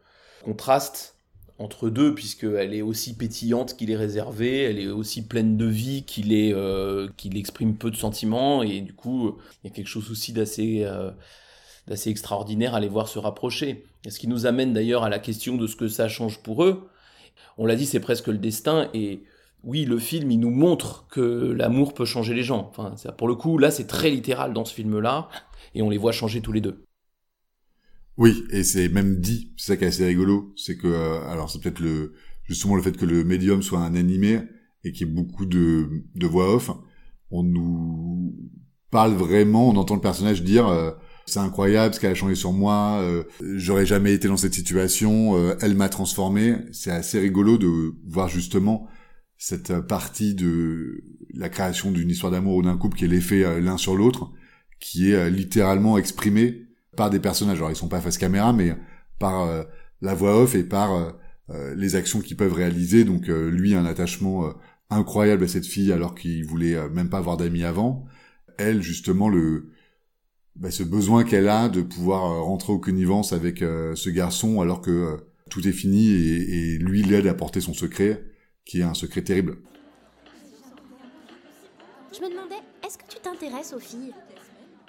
[0.42, 1.20] contraste
[1.60, 6.04] entre deux, puisqu'elle est aussi pétillante qu'il est réservé, elle est aussi pleine de vie
[6.04, 10.32] qu'il euh, exprime peu de sentiments, et du coup, il y a quelque chose aussi
[10.32, 11.10] d'assez, euh,
[11.86, 13.84] d'assez extraordinaire à les voir se rapprocher.
[14.06, 16.64] Et ce qui nous amène d'ailleurs à la question de ce que ça change pour
[16.64, 16.88] eux.
[17.58, 19.24] On l'a dit, c'est presque le destin, et
[19.62, 22.70] oui, le film, il nous montre que l'amour peut changer les gens.
[22.70, 25.28] Enfin, pour le coup, là, c'est très littéral dans ce film-là,
[25.74, 26.84] et on les voit changer tous les deux.
[28.16, 31.50] Oui, et c'est même dit, c'est ça qui est assez rigolo, c'est que, euh, alors
[31.50, 32.12] c'est peut-être le,
[32.44, 34.40] justement le fait que le médium soit un animé
[34.84, 35.88] et qu'il y ait beaucoup de,
[36.26, 36.70] voix off,
[37.30, 38.34] on nous
[38.90, 40.90] parle vraiment, on entend le personnage dire euh,
[41.24, 45.56] c'est incroyable ce qu'elle a changé sur moi, euh, j'aurais jamais été dans cette situation,
[45.60, 46.56] elle m'a transformé.
[46.72, 48.88] C'est assez rigolo de voir justement
[49.42, 53.78] cette partie de la création d'une histoire d'amour ou d'un couple qui est l'effet l'un
[53.78, 54.30] sur l'autre,
[54.80, 57.56] qui est littéralement exprimé par des personnages.
[57.56, 58.76] Alors ils sont pas face caméra, mais
[59.18, 59.62] par euh,
[60.00, 61.10] la voix off et par euh,
[61.50, 63.04] euh, les actions qu'ils peuvent réaliser.
[63.04, 64.52] Donc lui un attachement
[64.90, 68.06] incroyable à cette fille alors qu'il voulait même pas avoir d'amis avant.
[68.58, 69.70] elle justement le
[70.56, 75.16] bah, ce besoin qu'elle a de pouvoir rentrer au connivence avec ce garçon alors que
[75.48, 78.24] tout est fini et lui l'aide à porter son secret
[78.70, 79.58] qui est un secret terrible.
[82.12, 84.14] Je me demandais, est-ce que tu t'intéresses aux filles?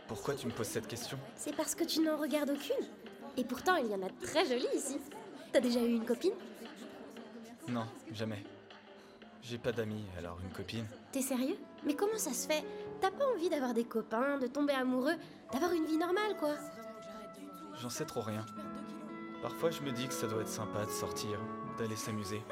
[0.07, 1.17] Pourquoi tu me poses cette question?
[1.35, 2.85] C'est parce que tu n'en regardes aucune.
[3.37, 4.97] Et pourtant, il y en a très jolies ici.
[5.51, 6.33] T'as déjà eu une copine?
[7.69, 8.43] Non, jamais.
[9.41, 10.85] J'ai pas d'amis, alors une copine.
[11.11, 11.57] T'es sérieux?
[11.83, 12.63] Mais comment ça se fait?
[12.99, 15.15] T'as pas envie d'avoir des copains, de tomber amoureux,
[15.51, 16.53] d'avoir une vie normale, quoi?
[17.81, 18.45] J'en sais trop rien.
[19.41, 21.39] Parfois, je me dis que ça doit être sympa de sortir,
[21.79, 22.43] d'aller s'amuser.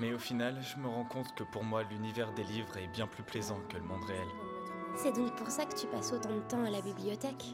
[0.00, 3.06] Mais au final, je me rends compte que pour moi, l'univers des livres est bien
[3.06, 4.26] plus plaisant que le monde réel.
[4.96, 7.44] C'est donc pour ça que tu passes autant de temps à la bibliothèque?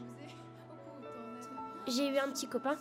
[1.87, 2.75] J'ai eu un petit copain.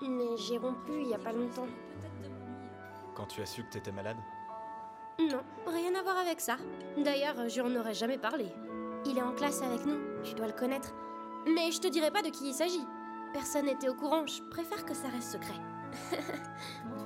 [0.00, 1.68] Mais j'ai rompu il y a pas longtemps.
[3.14, 4.16] Quand tu as su que t'étais malade?
[5.20, 6.56] Non, rien à voir avec ça.
[6.96, 8.46] D'ailleurs, je n'en aurais jamais parlé.
[9.04, 10.94] Il est en classe avec nous, tu dois le connaître.
[11.46, 12.86] Mais je te dirai pas de qui il s'agit.
[13.32, 15.60] Personne n'était au courant, je préfère que ça reste secret.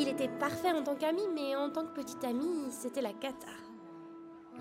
[0.00, 3.52] Il était parfait en tant qu'ami, mais en tant que petit ami, c'était la cata.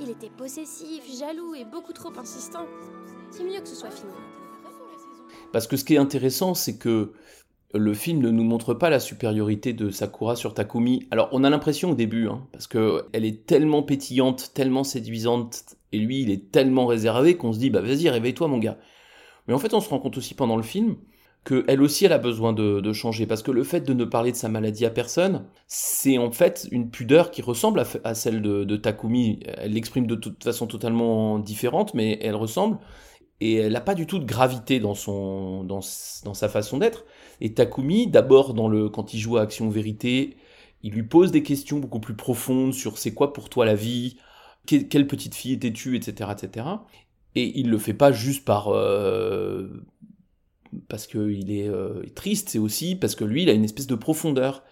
[0.02, 2.66] Il était possessif, jaloux et beaucoup trop insistant.
[3.32, 4.12] C'est mieux que ce soit fini.
[5.54, 7.14] Parce que ce qui est intéressant, c'est que
[7.74, 11.08] le film ne nous montre pas la supériorité de Sakura sur Takumi.
[11.10, 15.78] Alors, on a l'impression au début, hein, parce que elle est tellement pétillante, tellement séduisante,
[15.94, 18.78] et lui, il est tellement réservé qu'on se dit, bah vas-y, réveille-toi, mon gars.
[19.48, 20.98] Mais en fait, on se rend compte aussi pendant le film
[21.46, 23.26] qu'elle aussi, elle a besoin de, changer.
[23.26, 26.68] Parce que le fait de ne parler de sa maladie à personne, c'est en fait
[26.72, 29.40] une pudeur qui ressemble à, celle de, Takumi.
[29.58, 32.78] Elle l'exprime de toute façon totalement différente, mais elle ressemble.
[33.42, 37.06] Et elle n'a pas du tout de gravité dans, son, dans, sa façon d'être.
[37.40, 40.36] Et Takumi, d'abord, dans le, quand il joue à Action Vérité,
[40.84, 44.18] il lui pose des questions beaucoup plus profondes sur c'est quoi pour toi la vie,
[44.66, 46.66] quelle petite fille étais-tu, etc., etc.
[47.36, 49.86] Et il le fait pas juste par euh,
[50.88, 53.96] parce qu'il est euh, triste, c'est aussi parce que lui, il a une espèce de
[53.96, 54.64] profondeur.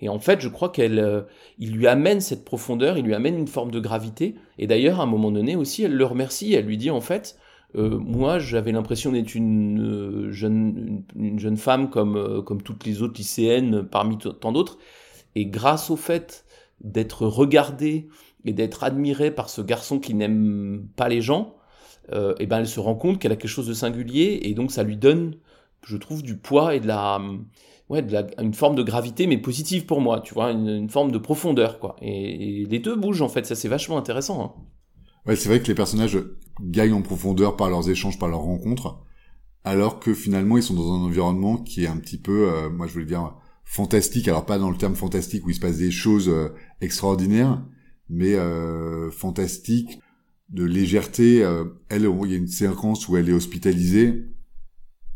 [0.00, 1.22] Et en fait, je crois qu'elle, euh,
[1.58, 4.34] il lui amène cette profondeur, il lui amène une forme de gravité.
[4.58, 6.54] Et d'ailleurs, à un moment donné aussi, elle le remercie.
[6.54, 7.38] Elle lui dit en fait,
[7.76, 13.82] moi, j'avais l'impression d'être une jeune, une, jeune femme comme comme toutes les autres lycéennes
[13.82, 14.78] parmi tant d'autres.
[15.34, 16.44] Et grâce au fait
[16.80, 18.06] d'être regardée
[18.44, 21.56] et d'être admirée par ce garçon qui n'aime pas les gens,
[22.12, 24.70] euh, et ben elle se rend compte qu'elle a quelque chose de singulier et donc
[24.70, 25.36] ça lui donne,
[25.86, 27.20] je trouve, du poids et de la,
[27.88, 31.12] ouais, de la, une forme de gravité mais positive pour moi, tu vois, une, forme
[31.12, 31.96] de profondeur quoi.
[32.00, 34.42] Et, les deux bougent en fait, ça c'est vachement intéressant.
[34.44, 34.52] Hein.
[35.26, 36.18] Ouais, c'est vrai que les personnages
[36.60, 38.98] gagnent en profondeur par leurs échanges, par leurs rencontres,
[39.64, 42.86] alors que finalement ils sont dans un environnement qui est un petit peu, euh, moi
[42.86, 45.90] je voulais dire fantastique, alors pas dans le terme fantastique où il se passe des
[45.90, 47.64] choses euh, extraordinaires,
[48.10, 50.00] mais euh, fantastique
[50.50, 51.38] de légèreté.
[51.88, 54.26] Elle, il y a une séquence où elle est hospitalisée.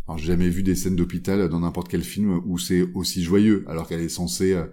[0.09, 3.65] Alors, j'ai jamais vu des scènes d'hôpital dans n'importe quel film où c'est aussi joyeux,
[3.69, 4.65] alors qu'elle est censée euh,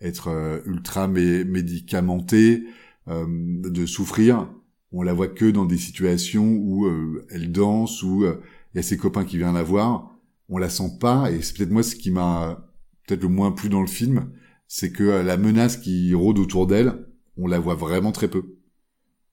[0.00, 2.64] être euh, ultra médicamentée,
[3.08, 4.48] de souffrir.
[4.92, 6.88] On la voit que dans des situations où
[7.30, 10.16] elle danse, où il y a ses copains qui viennent la voir.
[10.48, 12.64] On la sent pas, et c'est peut-être moi ce qui m'a
[13.04, 14.30] peut-être le moins plu dans le film,
[14.68, 16.94] c'est que la menace qui rôde autour d'elle,
[17.36, 18.56] on la voit vraiment très peu.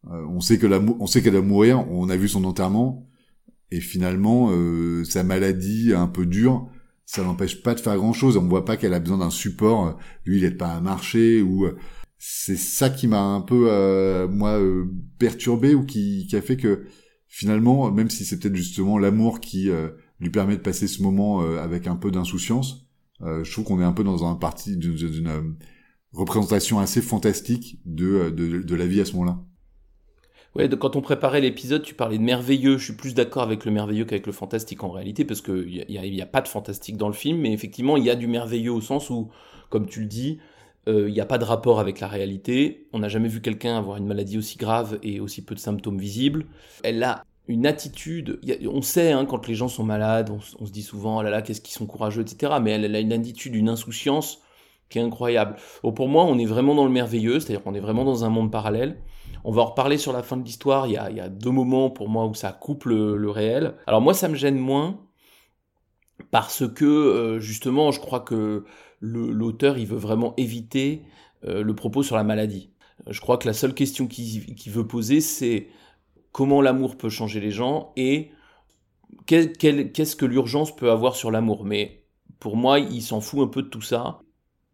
[0.07, 0.59] Euh, on sait
[0.99, 1.89] on sait qu'elle va mourir.
[1.91, 3.08] On a vu son enterrement
[3.71, 6.69] et finalement euh, sa maladie un peu dure,
[7.05, 8.37] ça l'empêche pas de faire grand chose.
[8.37, 9.97] On voit pas qu'elle a besoin d'un support.
[10.25, 11.77] Lui, il aide pas à marcher ou euh,
[12.17, 14.59] c'est ça qui m'a un peu moi
[15.19, 16.83] perturbé ou qui, qui a fait que
[17.27, 19.69] finalement, même si c'est peut-être justement l'amour qui
[20.19, 22.89] lui permet de passer ce moment avec un peu d'insouciance,
[23.21, 25.55] je trouve qu'on est un peu dans un parti d'une
[26.11, 29.39] représentation assez fantastique de, de, de la vie à ce moment-là.
[30.55, 32.77] Ouais, quand on préparait l'épisode, tu parlais de merveilleux.
[32.77, 35.97] Je suis plus d'accord avec le merveilleux qu'avec le fantastique en réalité, parce qu'il n'y
[35.97, 38.27] a, y a, pas de fantastique dans le film, mais effectivement, il y a du
[38.27, 39.29] merveilleux au sens où,
[39.69, 40.39] comme tu le dis,
[40.87, 42.87] euh, il n'y a pas de rapport avec la réalité.
[42.93, 45.99] On n'a jamais vu quelqu'un avoir une maladie aussi grave et aussi peu de symptômes
[45.99, 46.45] visibles.
[46.83, 50.83] Elle a une attitude, on sait hein, quand les gens sont malades, on, se dit
[50.83, 52.53] souvent, oh là là, qu'est-ce qu'ils sont courageux, etc.
[52.61, 54.41] Mais elle, elle, a une attitude, une insouciance
[54.89, 55.55] qui est incroyable.
[55.81, 58.51] pour moi, on est vraiment dans le merveilleux, c'est-à-dire qu'on est vraiment dans un monde
[58.51, 58.97] parallèle.
[59.43, 60.87] On va en reparler sur la fin de l'histoire.
[60.87, 63.75] Il, y a, deux moments pour moi où ça coupe le, réel.
[63.87, 64.99] Alors moi, ça me gêne moins
[66.31, 68.65] parce que euh, justement, je crois que
[69.01, 71.03] l'auteur, il veut vraiment éviter
[71.45, 72.71] euh, le propos sur la maladie.
[73.07, 75.67] Je crois que la seule question qu'il veut poser, c'est
[76.31, 78.31] comment l'amour peut changer les gens et
[79.25, 81.63] qu'est-ce que l'urgence peut avoir sur l'amour.
[81.63, 82.03] Mais
[82.39, 84.19] pour moi, il s'en fout un peu de tout ça.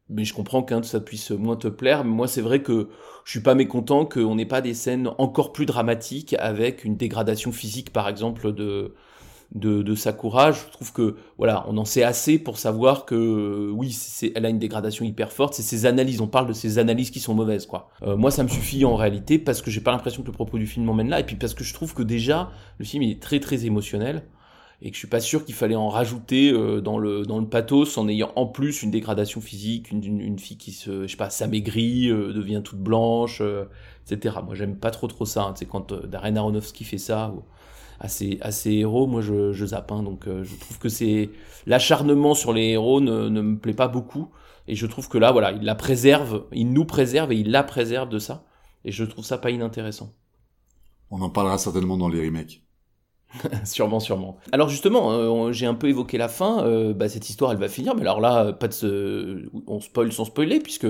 [0.09, 2.03] Mais je comprends qu'un ça puisse moins te plaire.
[2.03, 2.89] Mais moi, c'est vrai que
[3.23, 7.51] je suis pas mécontent qu'on n'ait pas des scènes encore plus dramatiques avec une dégradation
[7.51, 8.93] physique, par exemple, de,
[9.53, 10.51] de, de, Sakura.
[10.51, 13.97] Je trouve que voilà, on en sait assez pour savoir que oui,
[14.35, 15.55] elle a une dégradation hyper forte.
[15.55, 16.21] C'est ses analyses.
[16.21, 17.89] On parle de ses analyses qui sont mauvaises, quoi.
[18.03, 20.59] Euh, moi, ça me suffit en réalité parce que j'ai pas l'impression que le propos
[20.59, 23.11] du film m'emmène là, et puis parce que je trouve que déjà le film il
[23.11, 24.23] est très très émotionnel
[24.85, 27.47] et que je suis pas sûr qu'il fallait en rajouter euh, dans le dans le
[27.47, 31.17] pathos en ayant en plus une dégradation physique, une, une, fille qui se je sais
[31.17, 33.65] pas s'amaigrit, euh, devient toute blanche, euh,
[34.07, 34.35] etc.
[34.45, 35.45] Moi j'aime pas trop trop ça.
[35.45, 35.53] Hein.
[35.57, 37.33] C'est quand Darren Aronofsky fait ça
[37.99, 39.91] à ses, à ses héros, moi je, je zappe.
[39.91, 40.03] Hein.
[40.03, 41.31] donc je trouve que c'est
[41.65, 44.29] l'acharnement sur les héros ne, ne me plaît pas beaucoup
[44.67, 47.63] et je trouve que là voilà il la préserve, il nous préserve et il la
[47.63, 48.45] préserve de ça
[48.83, 50.13] et je trouve ça pas inintéressant.
[51.09, 52.61] On en parlera certainement dans les remakes.
[53.63, 54.37] sûrement, sûrement.
[54.51, 56.63] Alors justement, euh, j'ai un peu évoqué la fin.
[56.65, 57.95] Euh, bah, cette histoire, elle va finir.
[57.95, 59.49] Mais alors là, pas de ce...
[59.67, 60.87] on spoil sans spoiler, puisque,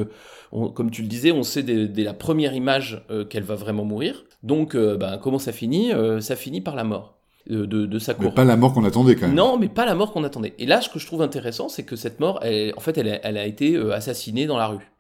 [0.52, 4.26] comme tu le disais, on sait dès, la première image euh, qu'elle va vraiment mourir.
[4.44, 8.30] Donc, bah, comment ça finit Ça finit par la mort de, de Sakura.
[8.30, 9.36] Mais pas la mort qu'on attendait quand même.
[9.36, 10.54] Non, mais pas la mort qu'on attendait.
[10.60, 13.10] Et là, ce que je trouve intéressant, c'est que cette mort, elle, en fait, elle
[13.10, 14.92] a, elle a été assassinée dans la rue.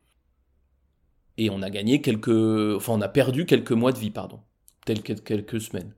[1.37, 4.39] Et on a gagné quelques, enfin, on a perdu quelques mois de vie, pardon,
[4.85, 5.93] telles quelques semaines.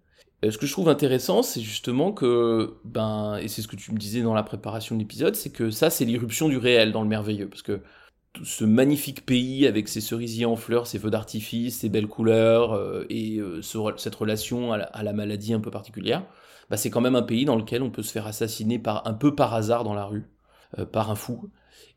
[0.45, 3.91] Euh, ce que je trouve intéressant, c'est justement que, ben, et c'est ce que tu
[3.91, 7.01] me disais dans la préparation de l'épisode, c'est que ça, c'est l'irruption du réel dans
[7.01, 7.49] le merveilleux.
[7.49, 7.81] Parce que
[8.43, 13.05] ce magnifique pays avec ses cerisiers en fleurs, ses feux d'artifice, ses belles couleurs, euh,
[13.09, 13.61] et euh,
[13.97, 16.23] cette relation à la, maladie un peu particulière,
[16.69, 19.13] bah, c'est quand même un pays dans lequel on peut se faire assassiner par, un
[19.13, 20.25] peu par hasard dans la rue,
[20.91, 21.49] par un fou.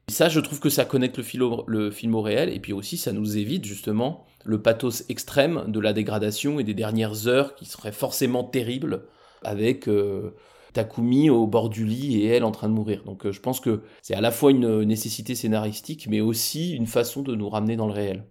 [0.08, 3.12] Et ça, je trouve que ça connecte le film au réel, et puis aussi, ça
[3.12, 7.92] nous évite justement le pathos extrême de la dégradation et des dernières heures qui seraient
[7.92, 9.06] forcément terribles
[9.42, 10.34] avec euh,
[10.72, 13.04] Takumi au bord du lit et elle en train de mourir.
[13.04, 16.86] Donc euh, je pense que c'est à la fois une nécessité scénaristique mais aussi une
[16.86, 18.24] façon de nous ramener dans le réel.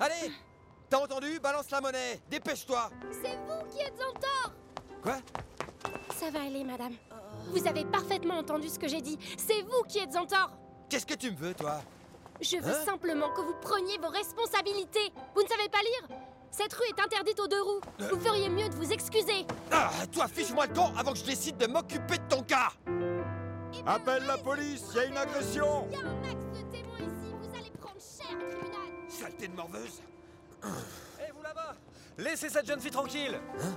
[0.00, 0.32] Allez!
[0.90, 1.40] T'as entendu?
[1.42, 2.20] Balance la monnaie.
[2.30, 2.90] Dépêche-toi.
[3.10, 4.52] C'est vous qui êtes en tort!
[5.02, 5.16] Quoi?
[6.14, 6.92] Ça va aller, madame.
[7.52, 9.18] Vous avez parfaitement entendu ce que j'ai dit.
[9.36, 10.50] C'est vous qui êtes en tort!
[10.88, 11.80] Qu'est-ce que tu me veux, toi?
[12.44, 15.12] Je veux hein simplement que vous preniez vos responsabilités.
[15.34, 16.18] Vous ne savez pas lire?
[16.50, 17.80] Cette rue est interdite aux deux roues.
[18.00, 18.08] Euh.
[18.12, 19.46] Vous feriez mieux de vous excuser.
[19.72, 22.68] Ah, toi, fiche-moi le camp avant que je décide de m'occuper de ton cas.
[22.86, 25.88] Eh ben, Appelle la police, il y a une agression.
[25.90, 29.08] Il y a un max de témoins ici, vous allez prendre cher au tribunal.
[29.08, 30.00] Saleté de morveuse.
[30.62, 30.68] Hé,
[31.20, 31.74] eh, vous là-bas
[32.18, 33.40] Laissez cette jeune fille tranquille.
[33.60, 33.74] Hein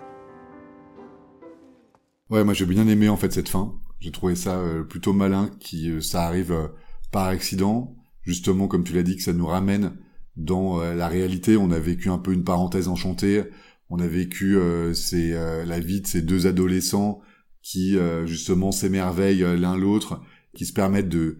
[2.30, 3.74] ouais, moi j'ai bien aimé en fait cette fin.
[4.00, 6.70] J'ai trouvé ça euh, plutôt malin, qui euh, ça arrive
[7.12, 7.96] par accident
[8.28, 9.94] justement, comme tu l'as dit, que ça nous ramène
[10.36, 11.58] dans euh, la réalité.
[11.58, 13.44] On a vécu un peu une parenthèse enchantée.
[13.90, 17.22] On a vécu euh, euh, la vie de ces deux adolescents
[17.64, 20.22] qui justement s'émerveillent l'un l'autre,
[20.54, 21.40] qui se permettent de,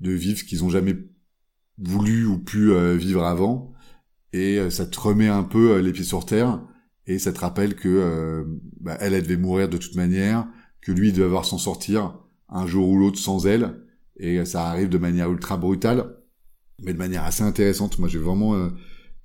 [0.00, 0.96] de vivre ce qu'ils ont jamais
[1.78, 3.72] voulu ou pu vivre avant.
[4.32, 6.60] Et ça te remet un peu les pieds sur terre
[7.06, 8.44] et ça te rappelle que
[8.80, 10.48] bah, elle, elle devait mourir de toute manière,
[10.80, 14.66] que lui il devait avoir s'en sortir un jour ou l'autre sans elle, et ça
[14.68, 16.17] arrive de manière ultra brutale
[16.82, 17.98] mais de manière assez intéressante.
[17.98, 18.68] Moi, j'ai vraiment euh,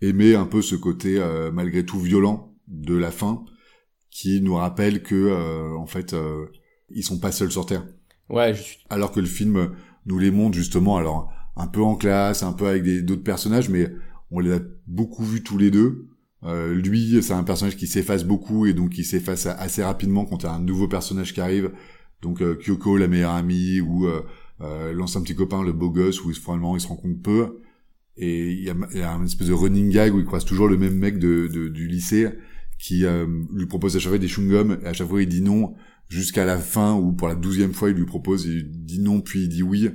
[0.02, 3.44] aimé un peu ce côté euh, malgré tout violent de la fin,
[4.10, 6.16] qui nous rappelle que euh, en fait,
[6.90, 7.86] ils sont pas seuls sur Terre.
[8.30, 8.54] Ouais.
[8.54, 8.78] Je suis...
[8.90, 9.72] Alors que le film
[10.06, 13.92] nous les montre justement, alors un peu en classe, un peu avec d'autres personnages, mais
[14.32, 16.08] on les a beaucoup vus tous les deux.
[16.44, 20.44] Euh, lui, c'est un personnage qui s'efface beaucoup et donc qui s'efface assez rapidement quand
[20.44, 21.72] il y a un nouveau personnage qui arrive.
[22.22, 24.22] Donc Kyoko, la meilleure amie, ou euh,
[24.94, 26.88] lance un petit copain, le beau gosse, où finalement il se
[27.22, 27.60] peu.
[28.16, 30.68] Et il y a, y a une espèce de running gag où il croise toujours
[30.68, 32.30] le même mec de, de du lycée
[32.84, 35.42] qui euh, lui propose à chaque fois des chewing-gums, et à chaque fois il dit
[35.42, 35.74] non,
[36.10, 39.44] jusqu'à la fin, où pour la douzième fois il lui propose, il dit non, puis
[39.44, 39.90] il dit oui,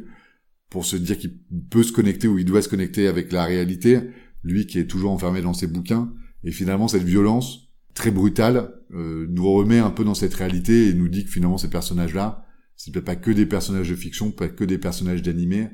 [0.70, 1.38] pour se dire qu'il
[1.70, 4.00] peut se connecter ou il doit se connecter avec la réalité,
[4.42, 6.12] lui qui est toujours enfermé dans ses bouquins,
[6.44, 10.94] et finalement cette violence très brutale euh, nous remet un peu dans cette réalité et
[10.94, 12.46] nous dit que finalement ces personnages-là,
[12.78, 15.68] c'est peut-être pas que des personnages de fiction, pas que des personnages d'animé,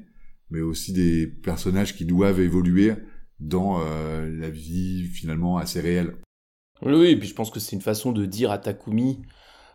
[0.51, 2.95] mais aussi des personnages qui doivent évoluer
[3.39, 6.17] dans euh, la vie finalement assez réelle.
[6.83, 9.21] Oui, et puis je pense que c'est une façon de dire à Takumi,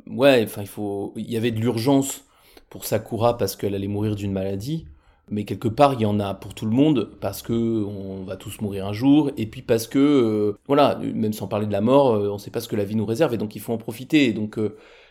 [0.07, 2.25] ouais, enfin il faut, il y avait de l'urgence
[2.69, 4.87] pour Sakura parce qu'elle allait mourir d'une maladie,
[5.29, 8.37] mais quelque part il y en a pour tout le monde parce que on va
[8.37, 11.81] tous mourir un jour, et puis parce que, euh, voilà, même sans parler de la
[11.81, 13.61] mort, euh, on ne sait pas ce que la vie nous réserve, et donc il
[13.61, 14.25] faut en profiter.
[14.25, 14.57] Et donc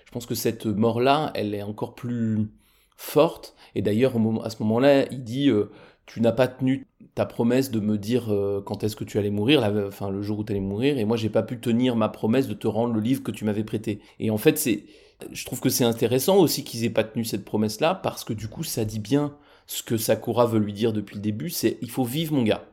[0.09, 2.49] je pense que cette mort-là, elle est encore plus
[2.97, 3.55] forte.
[3.75, 5.71] Et d'ailleurs, à ce moment-là, il dit, euh,
[6.07, 9.29] tu n'as pas tenu ta promesse de me dire euh, quand est-ce que tu allais
[9.29, 12.09] mourir, enfin le jour où tu allais mourir, et moi j'ai pas pu tenir ma
[12.09, 14.01] promesse de te rendre le livre que tu m'avais prêté.
[14.18, 14.87] Et en fait, c'est,
[15.31, 18.49] je trouve que c'est intéressant aussi qu'ils aient pas tenu cette promesse-là, parce que du
[18.49, 21.90] coup, ça dit bien ce que Sakura veut lui dire depuis le début, c'est il
[21.90, 22.64] faut vivre mon gars.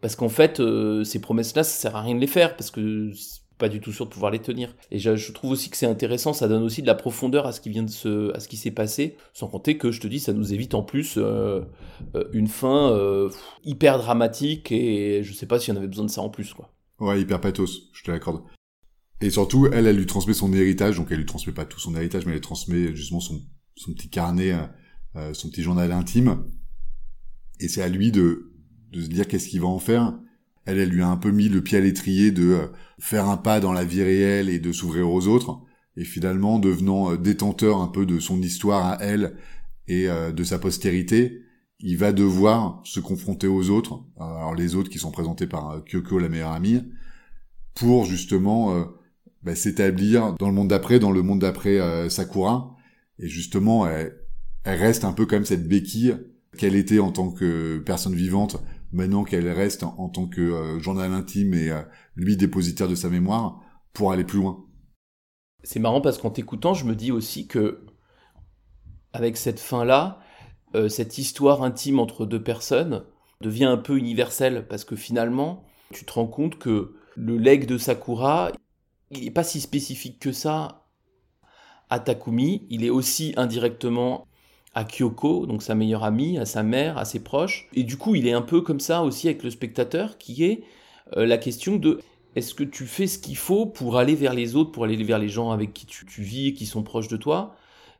[0.00, 3.12] Parce qu'en fait, euh, ces promesses-là, ça sert à rien de les faire, parce que
[3.58, 4.74] pas du tout sûr de pouvoir les tenir.
[4.90, 7.60] Et je, trouve aussi que c'est intéressant, ça donne aussi de la profondeur à ce
[7.60, 10.20] qui vient de se, à ce qui s'est passé, sans compter que je te dis,
[10.20, 11.60] ça nous évite en plus euh,
[12.14, 13.30] euh, une fin euh,
[13.64, 16.72] hyper dramatique et je sais pas si on avait besoin de ça en plus, quoi.
[16.98, 18.42] Ouais, hyper pathos, je te l'accorde.
[19.20, 21.94] Et surtout, elle, elle lui transmet son héritage, donc elle lui transmet pas tout son
[21.94, 23.40] héritage, mais elle lui transmet justement son,
[23.76, 24.54] son petit carnet,
[25.32, 26.44] son petit journal intime.
[27.60, 28.50] Et c'est à lui de
[28.92, 30.14] se dire qu'est-ce qu'il va en faire
[30.66, 32.66] elle, elle lui a un peu mis le pied à l'étrier de euh,
[32.98, 35.60] faire un pas dans la vie réelle et de s'ouvrir aux autres.
[35.96, 39.36] Et finalement, devenant euh, détenteur un peu de son histoire à elle
[39.88, 41.42] et euh, de sa postérité,
[41.80, 46.18] il va devoir se confronter aux autres, alors les autres qui sont présentés par Kyoko,
[46.18, 46.82] la meilleure amie,
[47.74, 48.86] pour justement
[49.42, 52.74] bah, s'établir dans le monde d'après, dans le monde d'après Sakura.
[53.18, 54.16] Et justement, elle,
[54.62, 56.16] elle reste un peu comme cette béquille
[56.56, 58.62] qu'elle était en tant que personne vivante
[58.94, 61.82] maintenant qu'elle reste en, tant que euh, journal intime et euh,
[62.16, 63.60] lui dépositaire de sa mémoire
[63.92, 64.64] pour aller plus loin.
[65.62, 67.84] C'est marrant parce qu'en t'écoutant, je me dis aussi que
[69.12, 70.20] avec cette fin-là,
[70.74, 73.04] euh, cette histoire intime entre deux personnes
[73.40, 77.78] devient un peu universelle parce que finalement, tu te rends compte que le leg de
[77.78, 78.50] Sakura,
[79.10, 80.86] il n'est pas si spécifique que ça
[81.90, 84.26] à Takumi, il est aussi indirectement
[84.74, 87.68] à Kyoko, donc sa meilleure amie, à sa mère, à ses proches.
[87.74, 90.64] Et du coup, il est un peu comme ça aussi avec le spectateur, qui est
[91.16, 92.00] euh, la question de
[92.36, 95.20] est-ce que tu fais ce qu'il faut pour aller vers les autres, pour aller vers
[95.20, 97.54] les gens avec qui tu, vis, qui sont proches de toi?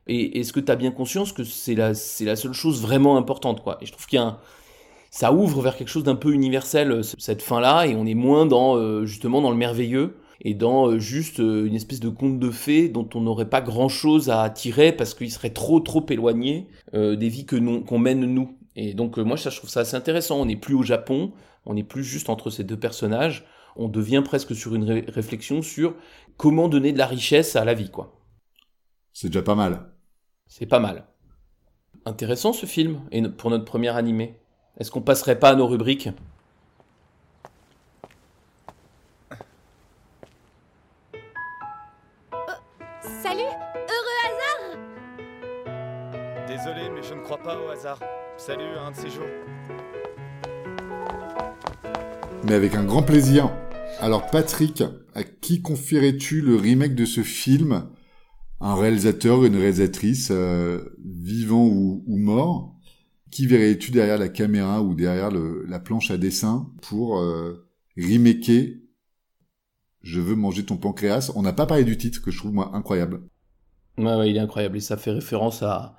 [0.07, 3.77] Et est-ce que tu as bien conscience que c'est la, seule chose vraiment importante quoi?
[3.81, 4.21] Et je trouve qu'il
[5.09, 8.45] ça ouvre vers quelque chose d'un peu universel, euh, cette fin-là, et on est moins
[8.45, 12.39] dans, euh, justement, dans le merveilleux et dans euh, juste euh, une espèce de conte
[12.39, 16.67] de fées dont on n'aurait pas grand-chose à tirer parce qu'il serait trop trop éloigné
[16.93, 18.57] euh, des vies que qu'on mène nous.
[18.75, 20.39] Et donc moi ça, je trouve ça assez intéressant.
[20.39, 21.31] On n'est plus au Japon,
[21.65, 23.45] on n'est plus juste entre ces deux personnages.
[23.77, 25.95] On devient presque sur une réflexion sur
[26.37, 28.17] comment donner de la richesse à la vie, quoi.
[29.11, 29.91] C'est déjà pas mal.
[30.47, 31.05] C'est pas mal.
[32.05, 34.37] Intéressant ce film, et pour notre première animé.
[34.77, 36.09] Est-ce qu'on passerait pas à nos rubriques?
[47.85, 47.99] Hasard.
[48.37, 49.25] Salut, un de ces jours.
[52.43, 53.51] Mais avec un grand plaisir.
[53.99, 57.89] Alors Patrick, à qui confierais-tu le remake de ce film?
[58.59, 62.75] Un réalisateur, une réalisatrice, euh, vivant ou, mort
[63.31, 67.67] Qui verrais-tu derrière la caméra ou derrière la planche à dessin pour euh,
[67.97, 68.77] remaker
[70.01, 72.71] Je veux manger ton pancréas On n'a pas parlé du titre que je trouve moi
[72.73, 73.21] incroyable.
[73.97, 75.97] Ouais, ouais, il est incroyable et ça fait référence à,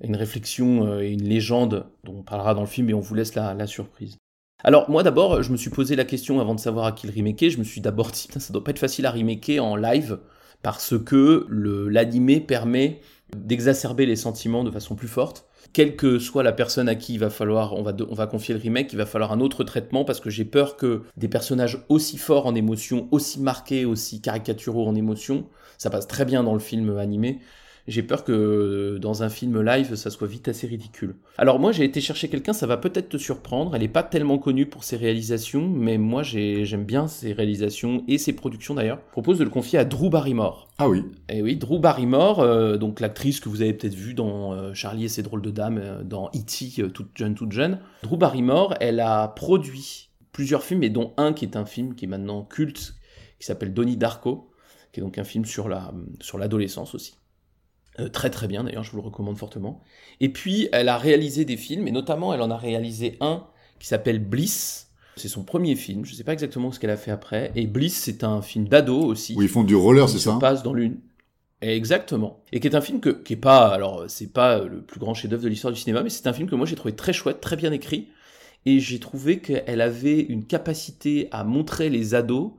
[0.00, 3.14] une réflexion euh, et une légende dont on parlera dans le film et on vous
[3.14, 4.16] laisse la, surprise.
[4.64, 7.12] Alors moi d'abord, je me suis posé la question avant de savoir à qui le
[7.12, 10.18] remaker, je me suis d'abord dit, ça doit pas être facile à remaker en live,
[10.62, 13.00] parce que l'animé permet
[13.36, 15.46] d'exacerber les sentiments de façon plus forte.
[15.72, 18.54] Quelle que soit la personne à qui il va falloir, on va, on va confier
[18.54, 21.84] le remake, il va falloir un autre traitement parce que j'ai peur que des personnages
[21.88, 25.46] aussi forts en émotion, aussi marqués, aussi caricaturaux en émotion,
[25.78, 27.40] ça passe très bien dans le film animé,
[27.88, 31.16] j'ai peur que euh, dans un film live, ça soit vite assez ridicule.
[31.36, 33.74] Alors moi, j'ai été chercher quelqu'un, ça va peut-être te surprendre.
[33.74, 38.18] Elle n'est pas tellement connue pour ses réalisations, mais moi, j'aime bien ses réalisations et
[38.18, 39.00] ses productions d'ailleurs.
[39.08, 40.68] Je propose de le confier à Drew Barrymore.
[40.78, 41.04] Ah oui.
[41.28, 44.74] Et eh oui, Drew Barrymore, euh, donc l'actrice que vous avez peut-être vue dans euh,
[44.74, 47.80] Charlie et ses drôles de dames, dans E.T., toute jeune, toute jeune.
[48.02, 52.06] Drew Barrymore, elle a produit plusieurs films, et dont un qui est un film qui
[52.06, 52.94] est maintenant culte,
[53.38, 54.50] qui s'appelle Donnie Darko,
[54.92, 57.14] qui est donc un film sur la sur l'adolescence aussi.
[58.00, 59.82] Euh, très très bien d'ailleurs, je vous le recommande fortement.
[60.20, 63.44] Et puis elle a réalisé des films, et notamment elle en a réalisé un
[63.78, 64.88] qui s'appelle Bliss.
[65.16, 67.52] C'est son premier film, je ne sais pas exactement ce qu'elle a fait après.
[67.54, 69.34] Et Bliss, c'est un film d'ado aussi.
[69.36, 71.00] Où ils font du roller, c'est ça passe dans l'une.
[71.60, 72.42] Exactement.
[72.50, 75.14] Et qui est un film que, qui est pas, alors c'est pas le plus grand
[75.14, 77.40] chef-d'œuvre de l'histoire du cinéma, mais c'est un film que moi j'ai trouvé très chouette,
[77.40, 78.08] très bien écrit.
[78.64, 82.52] Et j'ai trouvé qu'elle avait une capacité à montrer les ados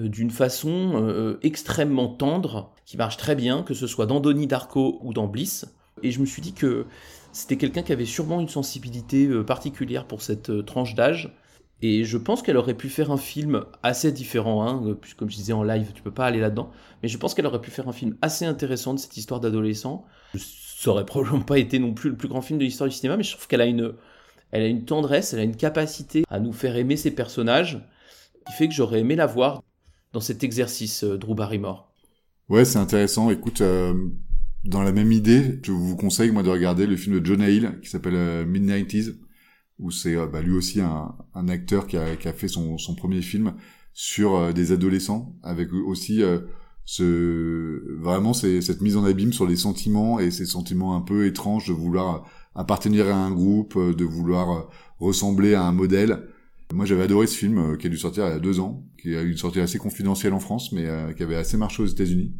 [0.00, 4.98] d'une façon euh, extrêmement tendre, qui marche très bien, que ce soit dans Donnie Darko
[5.02, 5.66] ou dans Bliss.
[6.02, 6.86] Et je me suis dit que
[7.32, 11.34] c'était quelqu'un qui avait sûrement une sensibilité euh, particulière pour cette tranche d'âge.
[11.80, 15.36] Et je pense qu'elle aurait pu faire un film assez différent, hein, puisque comme je
[15.36, 16.70] disais en live, tu peux pas aller là-dedans.
[17.02, 20.04] Mais je pense qu'elle aurait pu faire un film assez intéressant de cette histoire d'adolescent.
[20.34, 23.16] Ça aurait probablement pas été non plus le plus grand film de l'histoire du cinéma,
[23.16, 23.94] mais je trouve qu'elle a une,
[24.50, 27.80] Elle a une tendresse, elle a une capacité à nous faire aimer ses personnages,
[28.46, 29.62] qui fait que j'aurais aimé la voir
[30.12, 31.88] dans cet exercice, euh, Drew Barrymore.
[32.48, 33.30] Ouais, c'est intéressant.
[33.30, 33.92] Écoute, euh,
[34.64, 37.78] dans la même idée, je vous conseille moi de regarder le film de Jonah Hill
[37.82, 39.16] qui s'appelle euh, Mid-90s,
[39.78, 41.14] où c'est euh, bah, lui aussi un,
[41.48, 43.54] acteur qui a, fait son, son, premier film
[43.92, 46.22] sur des adolescents, avec aussi
[46.84, 51.66] ce vraiment cette mise en abîme sur les sentiments et ces sentiments un peu étranges
[51.66, 56.28] de vouloir appartenir à un groupe, de vouloir ressembler à un modèle.
[56.72, 59.16] Moi, j'avais adoré ce film qui a dû sortir il y a deux ans, qui
[59.16, 62.34] a eu une sortie assez confidentielle en France, mais qui avait assez marché aux États-Unis.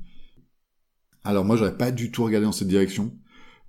[1.25, 3.13] Alors moi, j'aurais pas du tout regardé dans cette direction.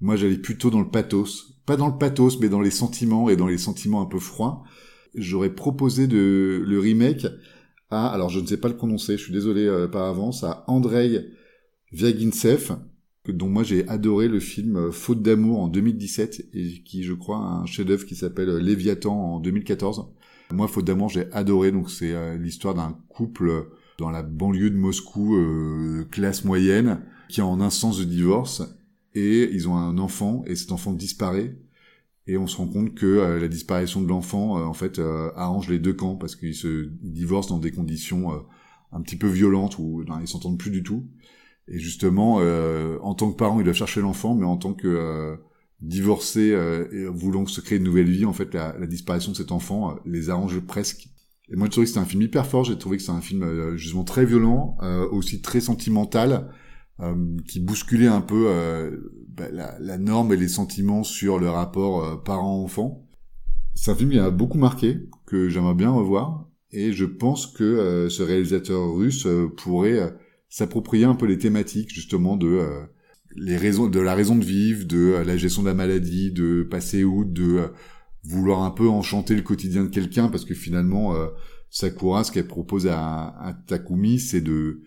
[0.02, 1.60] Moi, j'allais plutôt dans le pathos.
[1.66, 4.64] Pas dans le pathos, mais dans les sentiments et dans les sentiments un peu froids.
[5.16, 7.26] J'aurais proposé de le remake
[7.90, 10.64] à, alors je ne sais pas le prononcer, je suis désolé euh, par avance, à
[10.68, 11.26] Andrei
[11.92, 12.78] Vyagintsev,
[13.28, 17.38] dont moi j'ai adoré le film euh, Faute d'amour en 2017 et qui, je crois,
[17.38, 20.08] a un chef-d'œuvre qui s'appelle euh, Léviathan en 2014.
[20.52, 21.72] Moi, Faute d'amour, j'ai adoré.
[21.72, 23.68] Donc c'est euh, l'histoire d'un couple
[24.00, 28.64] dans la banlieue de Moscou, euh, classe moyenne, qui est en instance de divorce
[29.14, 31.58] et ils ont un enfant et cet enfant disparaît
[32.28, 35.00] et on se rend compte que euh, la disparition de l'enfant euh, en fait
[35.36, 38.32] arrange les deux camps parce qu'ils se divorcent dans des conditions
[38.92, 41.08] un petit peu violentes où non, ils s'entendent plus du tout
[41.68, 42.36] et justement
[43.02, 45.38] en tant que parent ils doivent chercher l'enfant mais en tant que
[45.82, 46.50] divorcés
[46.92, 49.96] et voulant se créer une nouvelle vie en fait la, la disparition de cet enfant
[50.06, 51.10] les arrange presque
[51.52, 52.64] et moi, je trouvais que c'était un film hyper fort.
[52.64, 56.52] J'ai trouvé que c'est un film euh, justement très violent, euh, aussi très sentimental,
[57.00, 57.16] euh,
[57.48, 58.98] qui bousculait un peu euh,
[59.30, 63.08] bah, la, la, norme et les sentiments sur le rapport euh, parent-enfant.
[63.74, 66.48] C'est un film qui m'a beaucoup marqué, que j'aimerais bien revoir.
[66.72, 69.28] Et je pense que euh, ce réalisateur russe
[69.58, 70.16] pourrait
[70.50, 72.68] s'approprier un peu les thématiques justement de
[73.36, 77.04] les raisons, de la raison de vivre, de la gestion de la maladie, de passer
[77.04, 77.72] outre, de
[78.24, 81.28] vouloir un peu enchanter le quotidien de quelqu'un parce que finalement euh,
[81.70, 84.82] Sakura ce qu'elle propose à, Takumi c'est de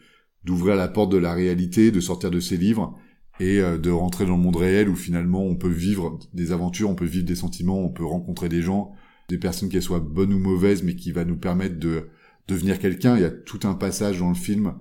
[0.45, 2.95] d'ouvrir la porte de la réalité de sortir de ses livres
[3.41, 6.91] et euh, de rentrer dans le monde réel où finalement on peut vivre des aventures
[6.91, 8.93] on peut vivre des sentiments on peut rencontrer des gens
[9.31, 12.11] des personnes qu'elles soient bonnes ou mauvaises mais qui va nous permettre de
[12.49, 13.17] devenir quelqu'un.
[13.17, 14.75] Il y a tout un passage dans le film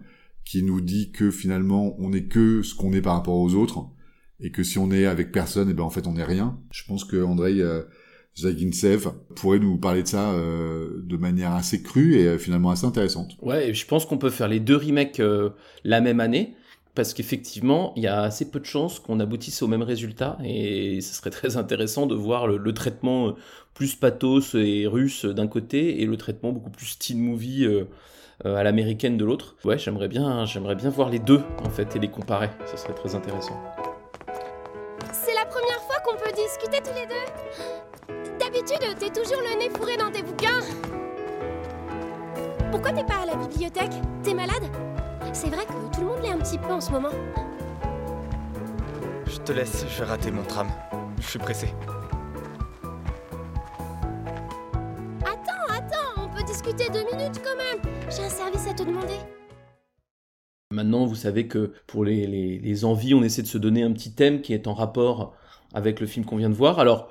[0.51, 3.85] qui nous dit que finalement on n'est que ce qu'on est par rapport aux autres
[4.41, 6.83] et que si on est avec personne et ben en fait on n'est rien je
[6.83, 7.83] pense que Andrei euh,
[9.35, 13.37] pourrait nous parler de ça euh, de manière assez crue et euh, finalement assez intéressante.
[13.41, 15.51] Ouais, je pense qu'on peut faire les deux remakes euh,
[15.83, 16.55] la même année,
[16.95, 20.99] parce qu'effectivement, il y a assez peu de chances qu'on aboutisse au même résultat, et
[21.01, 23.35] ce serait très intéressant de voir le, le traitement
[23.73, 27.67] plus pathos et russe d'un côté, et le traitement beaucoup plus teen movie
[28.43, 29.55] à l'américaine de l'autre.
[29.63, 32.93] Ouais, j'aimerais bien, j'aimerais bien voir les deux, en fait, et les comparer, ça serait
[32.93, 33.59] très intéressant.
[35.11, 39.69] C'est la première fois qu'on peut discuter tous les deux D'habitude, t'es toujours le nez
[39.69, 40.61] fourré dans tes bouquins.
[42.71, 43.93] Pourquoi t'es pas à la bibliothèque?
[44.23, 44.63] T'es malade?
[45.33, 47.11] C'est vrai que tout le monde l'est un petit peu en ce moment.
[49.25, 50.67] Je te laisse, je vais rater mon tram.
[51.19, 51.73] Je suis pressé.
[55.21, 58.00] Attends, attends, on peut discuter deux minutes quand même.
[58.13, 59.13] J'ai un service à te demander.
[60.73, 64.41] Maintenant, vous savez que pour les, envies, on essaie de se donner un petit thème
[64.41, 65.33] qui est en rapport
[65.73, 66.79] avec le film qu'on vient de voir.
[66.79, 67.09] Alors,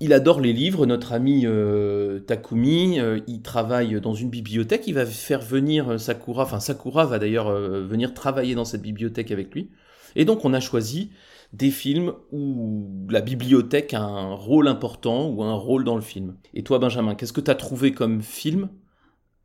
[0.00, 2.98] il adore les livres, notre ami euh, Takumi.
[2.98, 4.84] Euh, il travaille dans une bibliothèque.
[4.86, 6.44] Il va faire venir Sakura.
[6.44, 9.70] Enfin, Sakura va d'ailleurs euh, venir travailler dans cette bibliothèque avec lui.
[10.16, 11.10] Et donc, on a choisi
[11.52, 16.36] des films où la bibliothèque a un rôle important ou un rôle dans le film.
[16.54, 18.70] Et toi, Benjamin, qu'est-ce que tu as trouvé comme film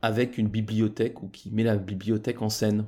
[0.01, 2.85] avec une bibliothèque ou qui met la bibliothèque en scène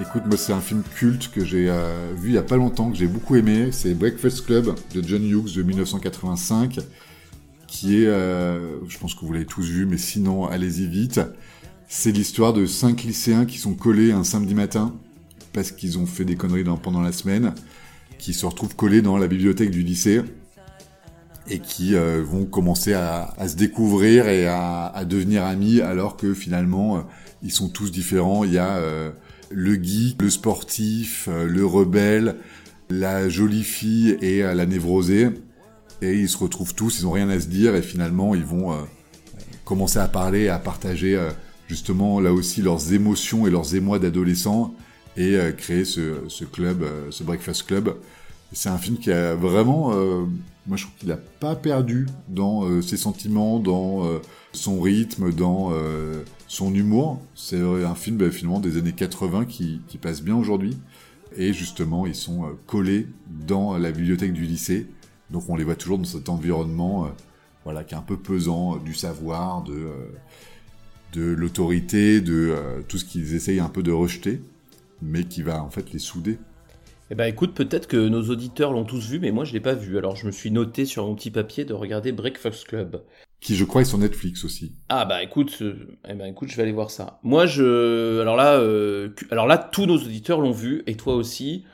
[0.00, 2.90] Écoute, moi c'est un film culte que j'ai euh, vu il y a pas longtemps,
[2.90, 3.72] que j'ai beaucoup aimé.
[3.72, 6.80] C'est Breakfast Club de John Hughes de 1985,
[7.66, 11.20] qui est, euh, je pense que vous l'avez tous vu, mais sinon allez-y vite.
[11.94, 14.94] C'est l'histoire de cinq lycéens qui sont collés un samedi matin
[15.52, 17.54] parce qu'ils ont fait des conneries pendant la semaine,
[18.18, 20.22] qui se retrouvent collés dans la bibliothèque du lycée
[21.48, 26.96] et qui euh, vont commencer à, se découvrir et à, devenir amis alors que finalement
[26.96, 27.00] euh,
[27.42, 28.44] ils sont tous différents.
[28.44, 29.10] Il y a euh,
[29.50, 32.36] le geek, le sportif, le rebelle,
[32.88, 35.28] la jolie fille et la névrosée.
[36.00, 38.74] Et ils se retrouvent tous, ils ont rien à se dire et finalement ils vont
[39.66, 41.20] commencer à parler, à partager
[41.72, 44.74] justement là aussi leurs émotions et leurs émois d'adolescents
[45.16, 47.96] et créer ce, club, ce breakfast club
[48.52, 50.26] C'est un film qui a vraiment, euh,
[50.66, 54.18] moi je trouve qu'il a pas perdu dans euh, ses sentiments, dans euh,
[54.52, 55.72] son rythme, dans
[56.46, 57.22] son humour.
[57.34, 60.76] C'est un film bah, finalement des années 80 qui, qui passe bien aujourd'hui.
[61.38, 64.86] Et justement, ils sont collés dans la bibliothèque du lycée.
[65.30, 67.08] Donc on les voit toujours dans cet environnement,
[67.64, 69.88] voilà, qui est un peu pesant, du savoir, de
[71.12, 72.56] de l'autorité, de
[72.88, 74.40] tout ce qu'ils essayent un peu de rejeter,
[75.00, 76.38] mais qui va en fait les souder
[77.12, 79.74] eh ben écoute, peut-être que nos auditeurs l'ont tous vu, mais moi je l'ai pas
[79.74, 79.98] vu.
[79.98, 83.02] Alors je me suis noté sur mon petit papier de regarder Breakfast Club.
[83.38, 84.72] Qui je crois est sur Netflix aussi.
[84.88, 87.18] Ah bah écoute, euh, eh ben écoute, je vais aller voir ça.
[87.22, 91.66] Moi je, alors là, euh, alors là, tous nos auditeurs l'ont vu et toi aussi.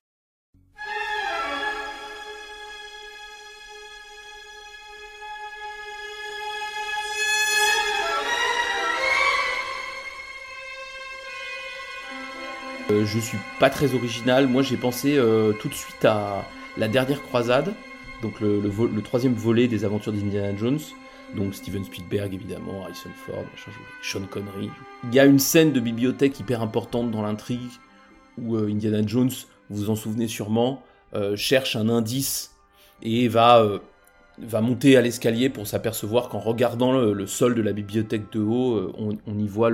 [12.91, 14.47] Euh, je suis pas très original.
[14.47, 16.45] Moi, j'ai pensé euh, tout de suite à
[16.79, 17.75] La Dernière Croisade,
[18.23, 18.63] donc le,
[19.03, 20.81] troisième volet des aventures d'Indiana Jones.
[21.37, 23.45] Donc Steven Spielberg, évidemment, Harrison Ford,
[24.03, 24.71] Sean Connery.
[25.05, 27.71] Il y a une scène de bibliothèque hyper importante dans l'intrigue
[28.39, 29.31] où euh, Indiana Jones,
[29.69, 30.83] vous vous en souvenez sûrement,
[31.37, 32.55] cherche un indice
[33.03, 33.67] et va,
[34.39, 38.93] va monter à l'escalier pour s'apercevoir qu'en regardant le, sol de la bibliothèque de haut,
[38.97, 39.71] on, y voit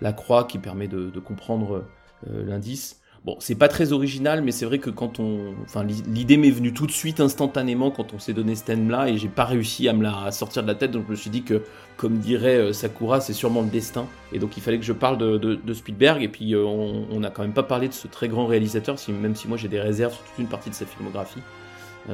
[0.00, 1.86] la croix qui permet de comprendre euh,
[2.26, 3.00] l'indice.
[3.24, 5.54] Bon, c'est pas très original, mais c'est vrai que quand on.
[5.62, 9.16] Enfin, l'idée m'est venue tout de suite, instantanément, quand on s'est donné ce thème-là, et
[9.16, 11.42] j'ai pas réussi à me la sortir de la tête, donc je me suis dit
[11.42, 11.62] que,
[11.96, 14.06] comme dirait euh, Sakura, c'est sûrement le destin.
[14.34, 17.40] Et donc il fallait que je parle de, Spielberg, et puis euh, on n'a quand
[17.40, 20.22] même pas parlé de ce très grand réalisateur, même si moi j'ai des réserves sur
[20.22, 21.40] toute une partie de sa filmographie.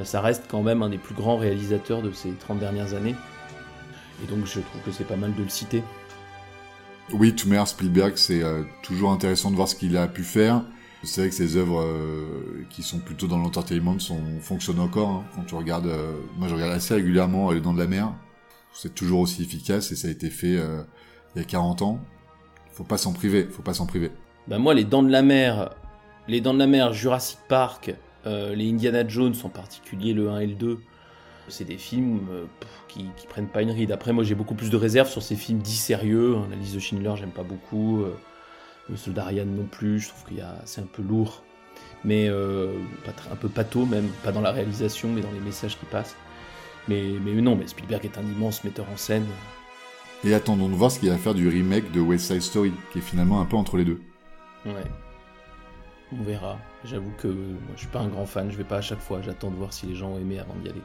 [0.04, 3.16] ça reste quand même un des plus grands réalisateurs de ces 30 dernières années.
[4.22, 5.82] Et donc je trouve que c'est pas mal de le citer.
[7.12, 10.62] Oui, Tumer Spielberg, c'est euh, toujours intéressant de voir ce qu'il a pu faire.
[11.02, 13.96] C'est vrai que ses œuvres euh, qui sont plutôt dans l'entertainment
[14.40, 15.08] fonctionnent encore.
[15.08, 15.24] Hein.
[15.34, 18.12] Quand tu regardes, euh, moi je regarde assez régulièrement Les Dents de la Mer.
[18.72, 20.58] C'est toujours aussi efficace et ça a été fait
[21.34, 21.98] il y a 40 ans.
[22.72, 24.12] Faut pas s'en priver, faut pas s'en priver.
[24.46, 25.70] Ben moi, Les Dents de la Mer,
[26.28, 27.92] Les Dents de la Mer, Jurassic Park,
[28.26, 30.78] les Indiana Jones en particulier, le 1 et le 2,
[31.48, 32.20] c'est des films
[32.90, 33.92] qui, prennent pas une ride.
[33.92, 36.36] Après, moi, j'ai beaucoup plus de réserves sur ces films dits sérieux.
[36.50, 38.02] La liste de Schindler, j'aime pas beaucoup.
[38.02, 38.14] Euh,
[38.88, 40.00] le soldat Ryan non plus.
[40.00, 41.42] Je trouve qu'il y a, c'est un peu lourd,
[42.04, 42.72] mais euh,
[43.30, 46.16] un peu pâteau même, pas dans la réalisation, mais dans les messages qui passent.
[46.88, 49.26] Mais, mais non, mais Spielberg est un immense metteur en scène.
[50.24, 52.98] Et attendons de voir ce qu'il va faire du remake de West Side Story, qui
[52.98, 54.00] est finalement un peu entre les deux.
[54.66, 54.84] Ouais.
[56.12, 56.58] On verra.
[56.84, 59.20] J'avoue que moi, je suis pas un grand fan, je vais pas à chaque fois,
[59.22, 60.82] j'attends de voir si les gens ont aimé avant d'y aller.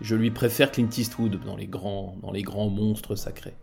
[0.00, 3.54] Je lui préfère Clint Eastwood dans les grands, dans les grands monstres sacrés.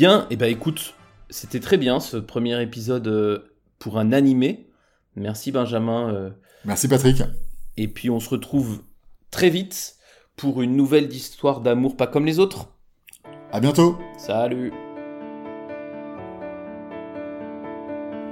[0.00, 0.94] Bien, et eh ben écoute,
[1.28, 4.70] c'était très bien ce premier épisode euh, pour un animé.
[5.14, 6.14] Merci Benjamin.
[6.14, 6.30] Euh.
[6.64, 7.22] Merci Patrick.
[7.76, 8.80] Et puis on se retrouve
[9.30, 9.96] très vite
[10.36, 12.72] pour une nouvelle histoire d'amour pas comme les autres.
[13.52, 13.98] À bientôt.
[14.16, 14.72] Salut.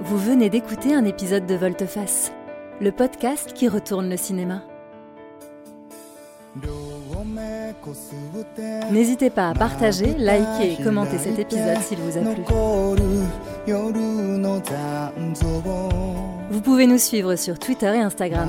[0.00, 2.32] Vous venez d'écouter un épisode de Volteface,
[2.80, 4.64] le podcast qui retourne le cinéma.
[8.90, 12.42] N'hésitez pas à partager, liker et commenter cet épisode s'il vous a plu.
[16.50, 18.48] Vous pouvez nous suivre sur Twitter et Instagram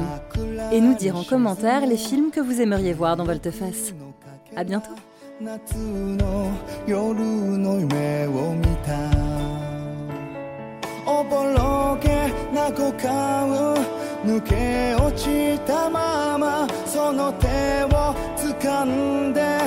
[0.72, 3.94] et nous dire en commentaire les films que vous aimeriez voir dans Volteface.
[4.56, 4.92] À bientôt.
[18.80, 19.59] சந்த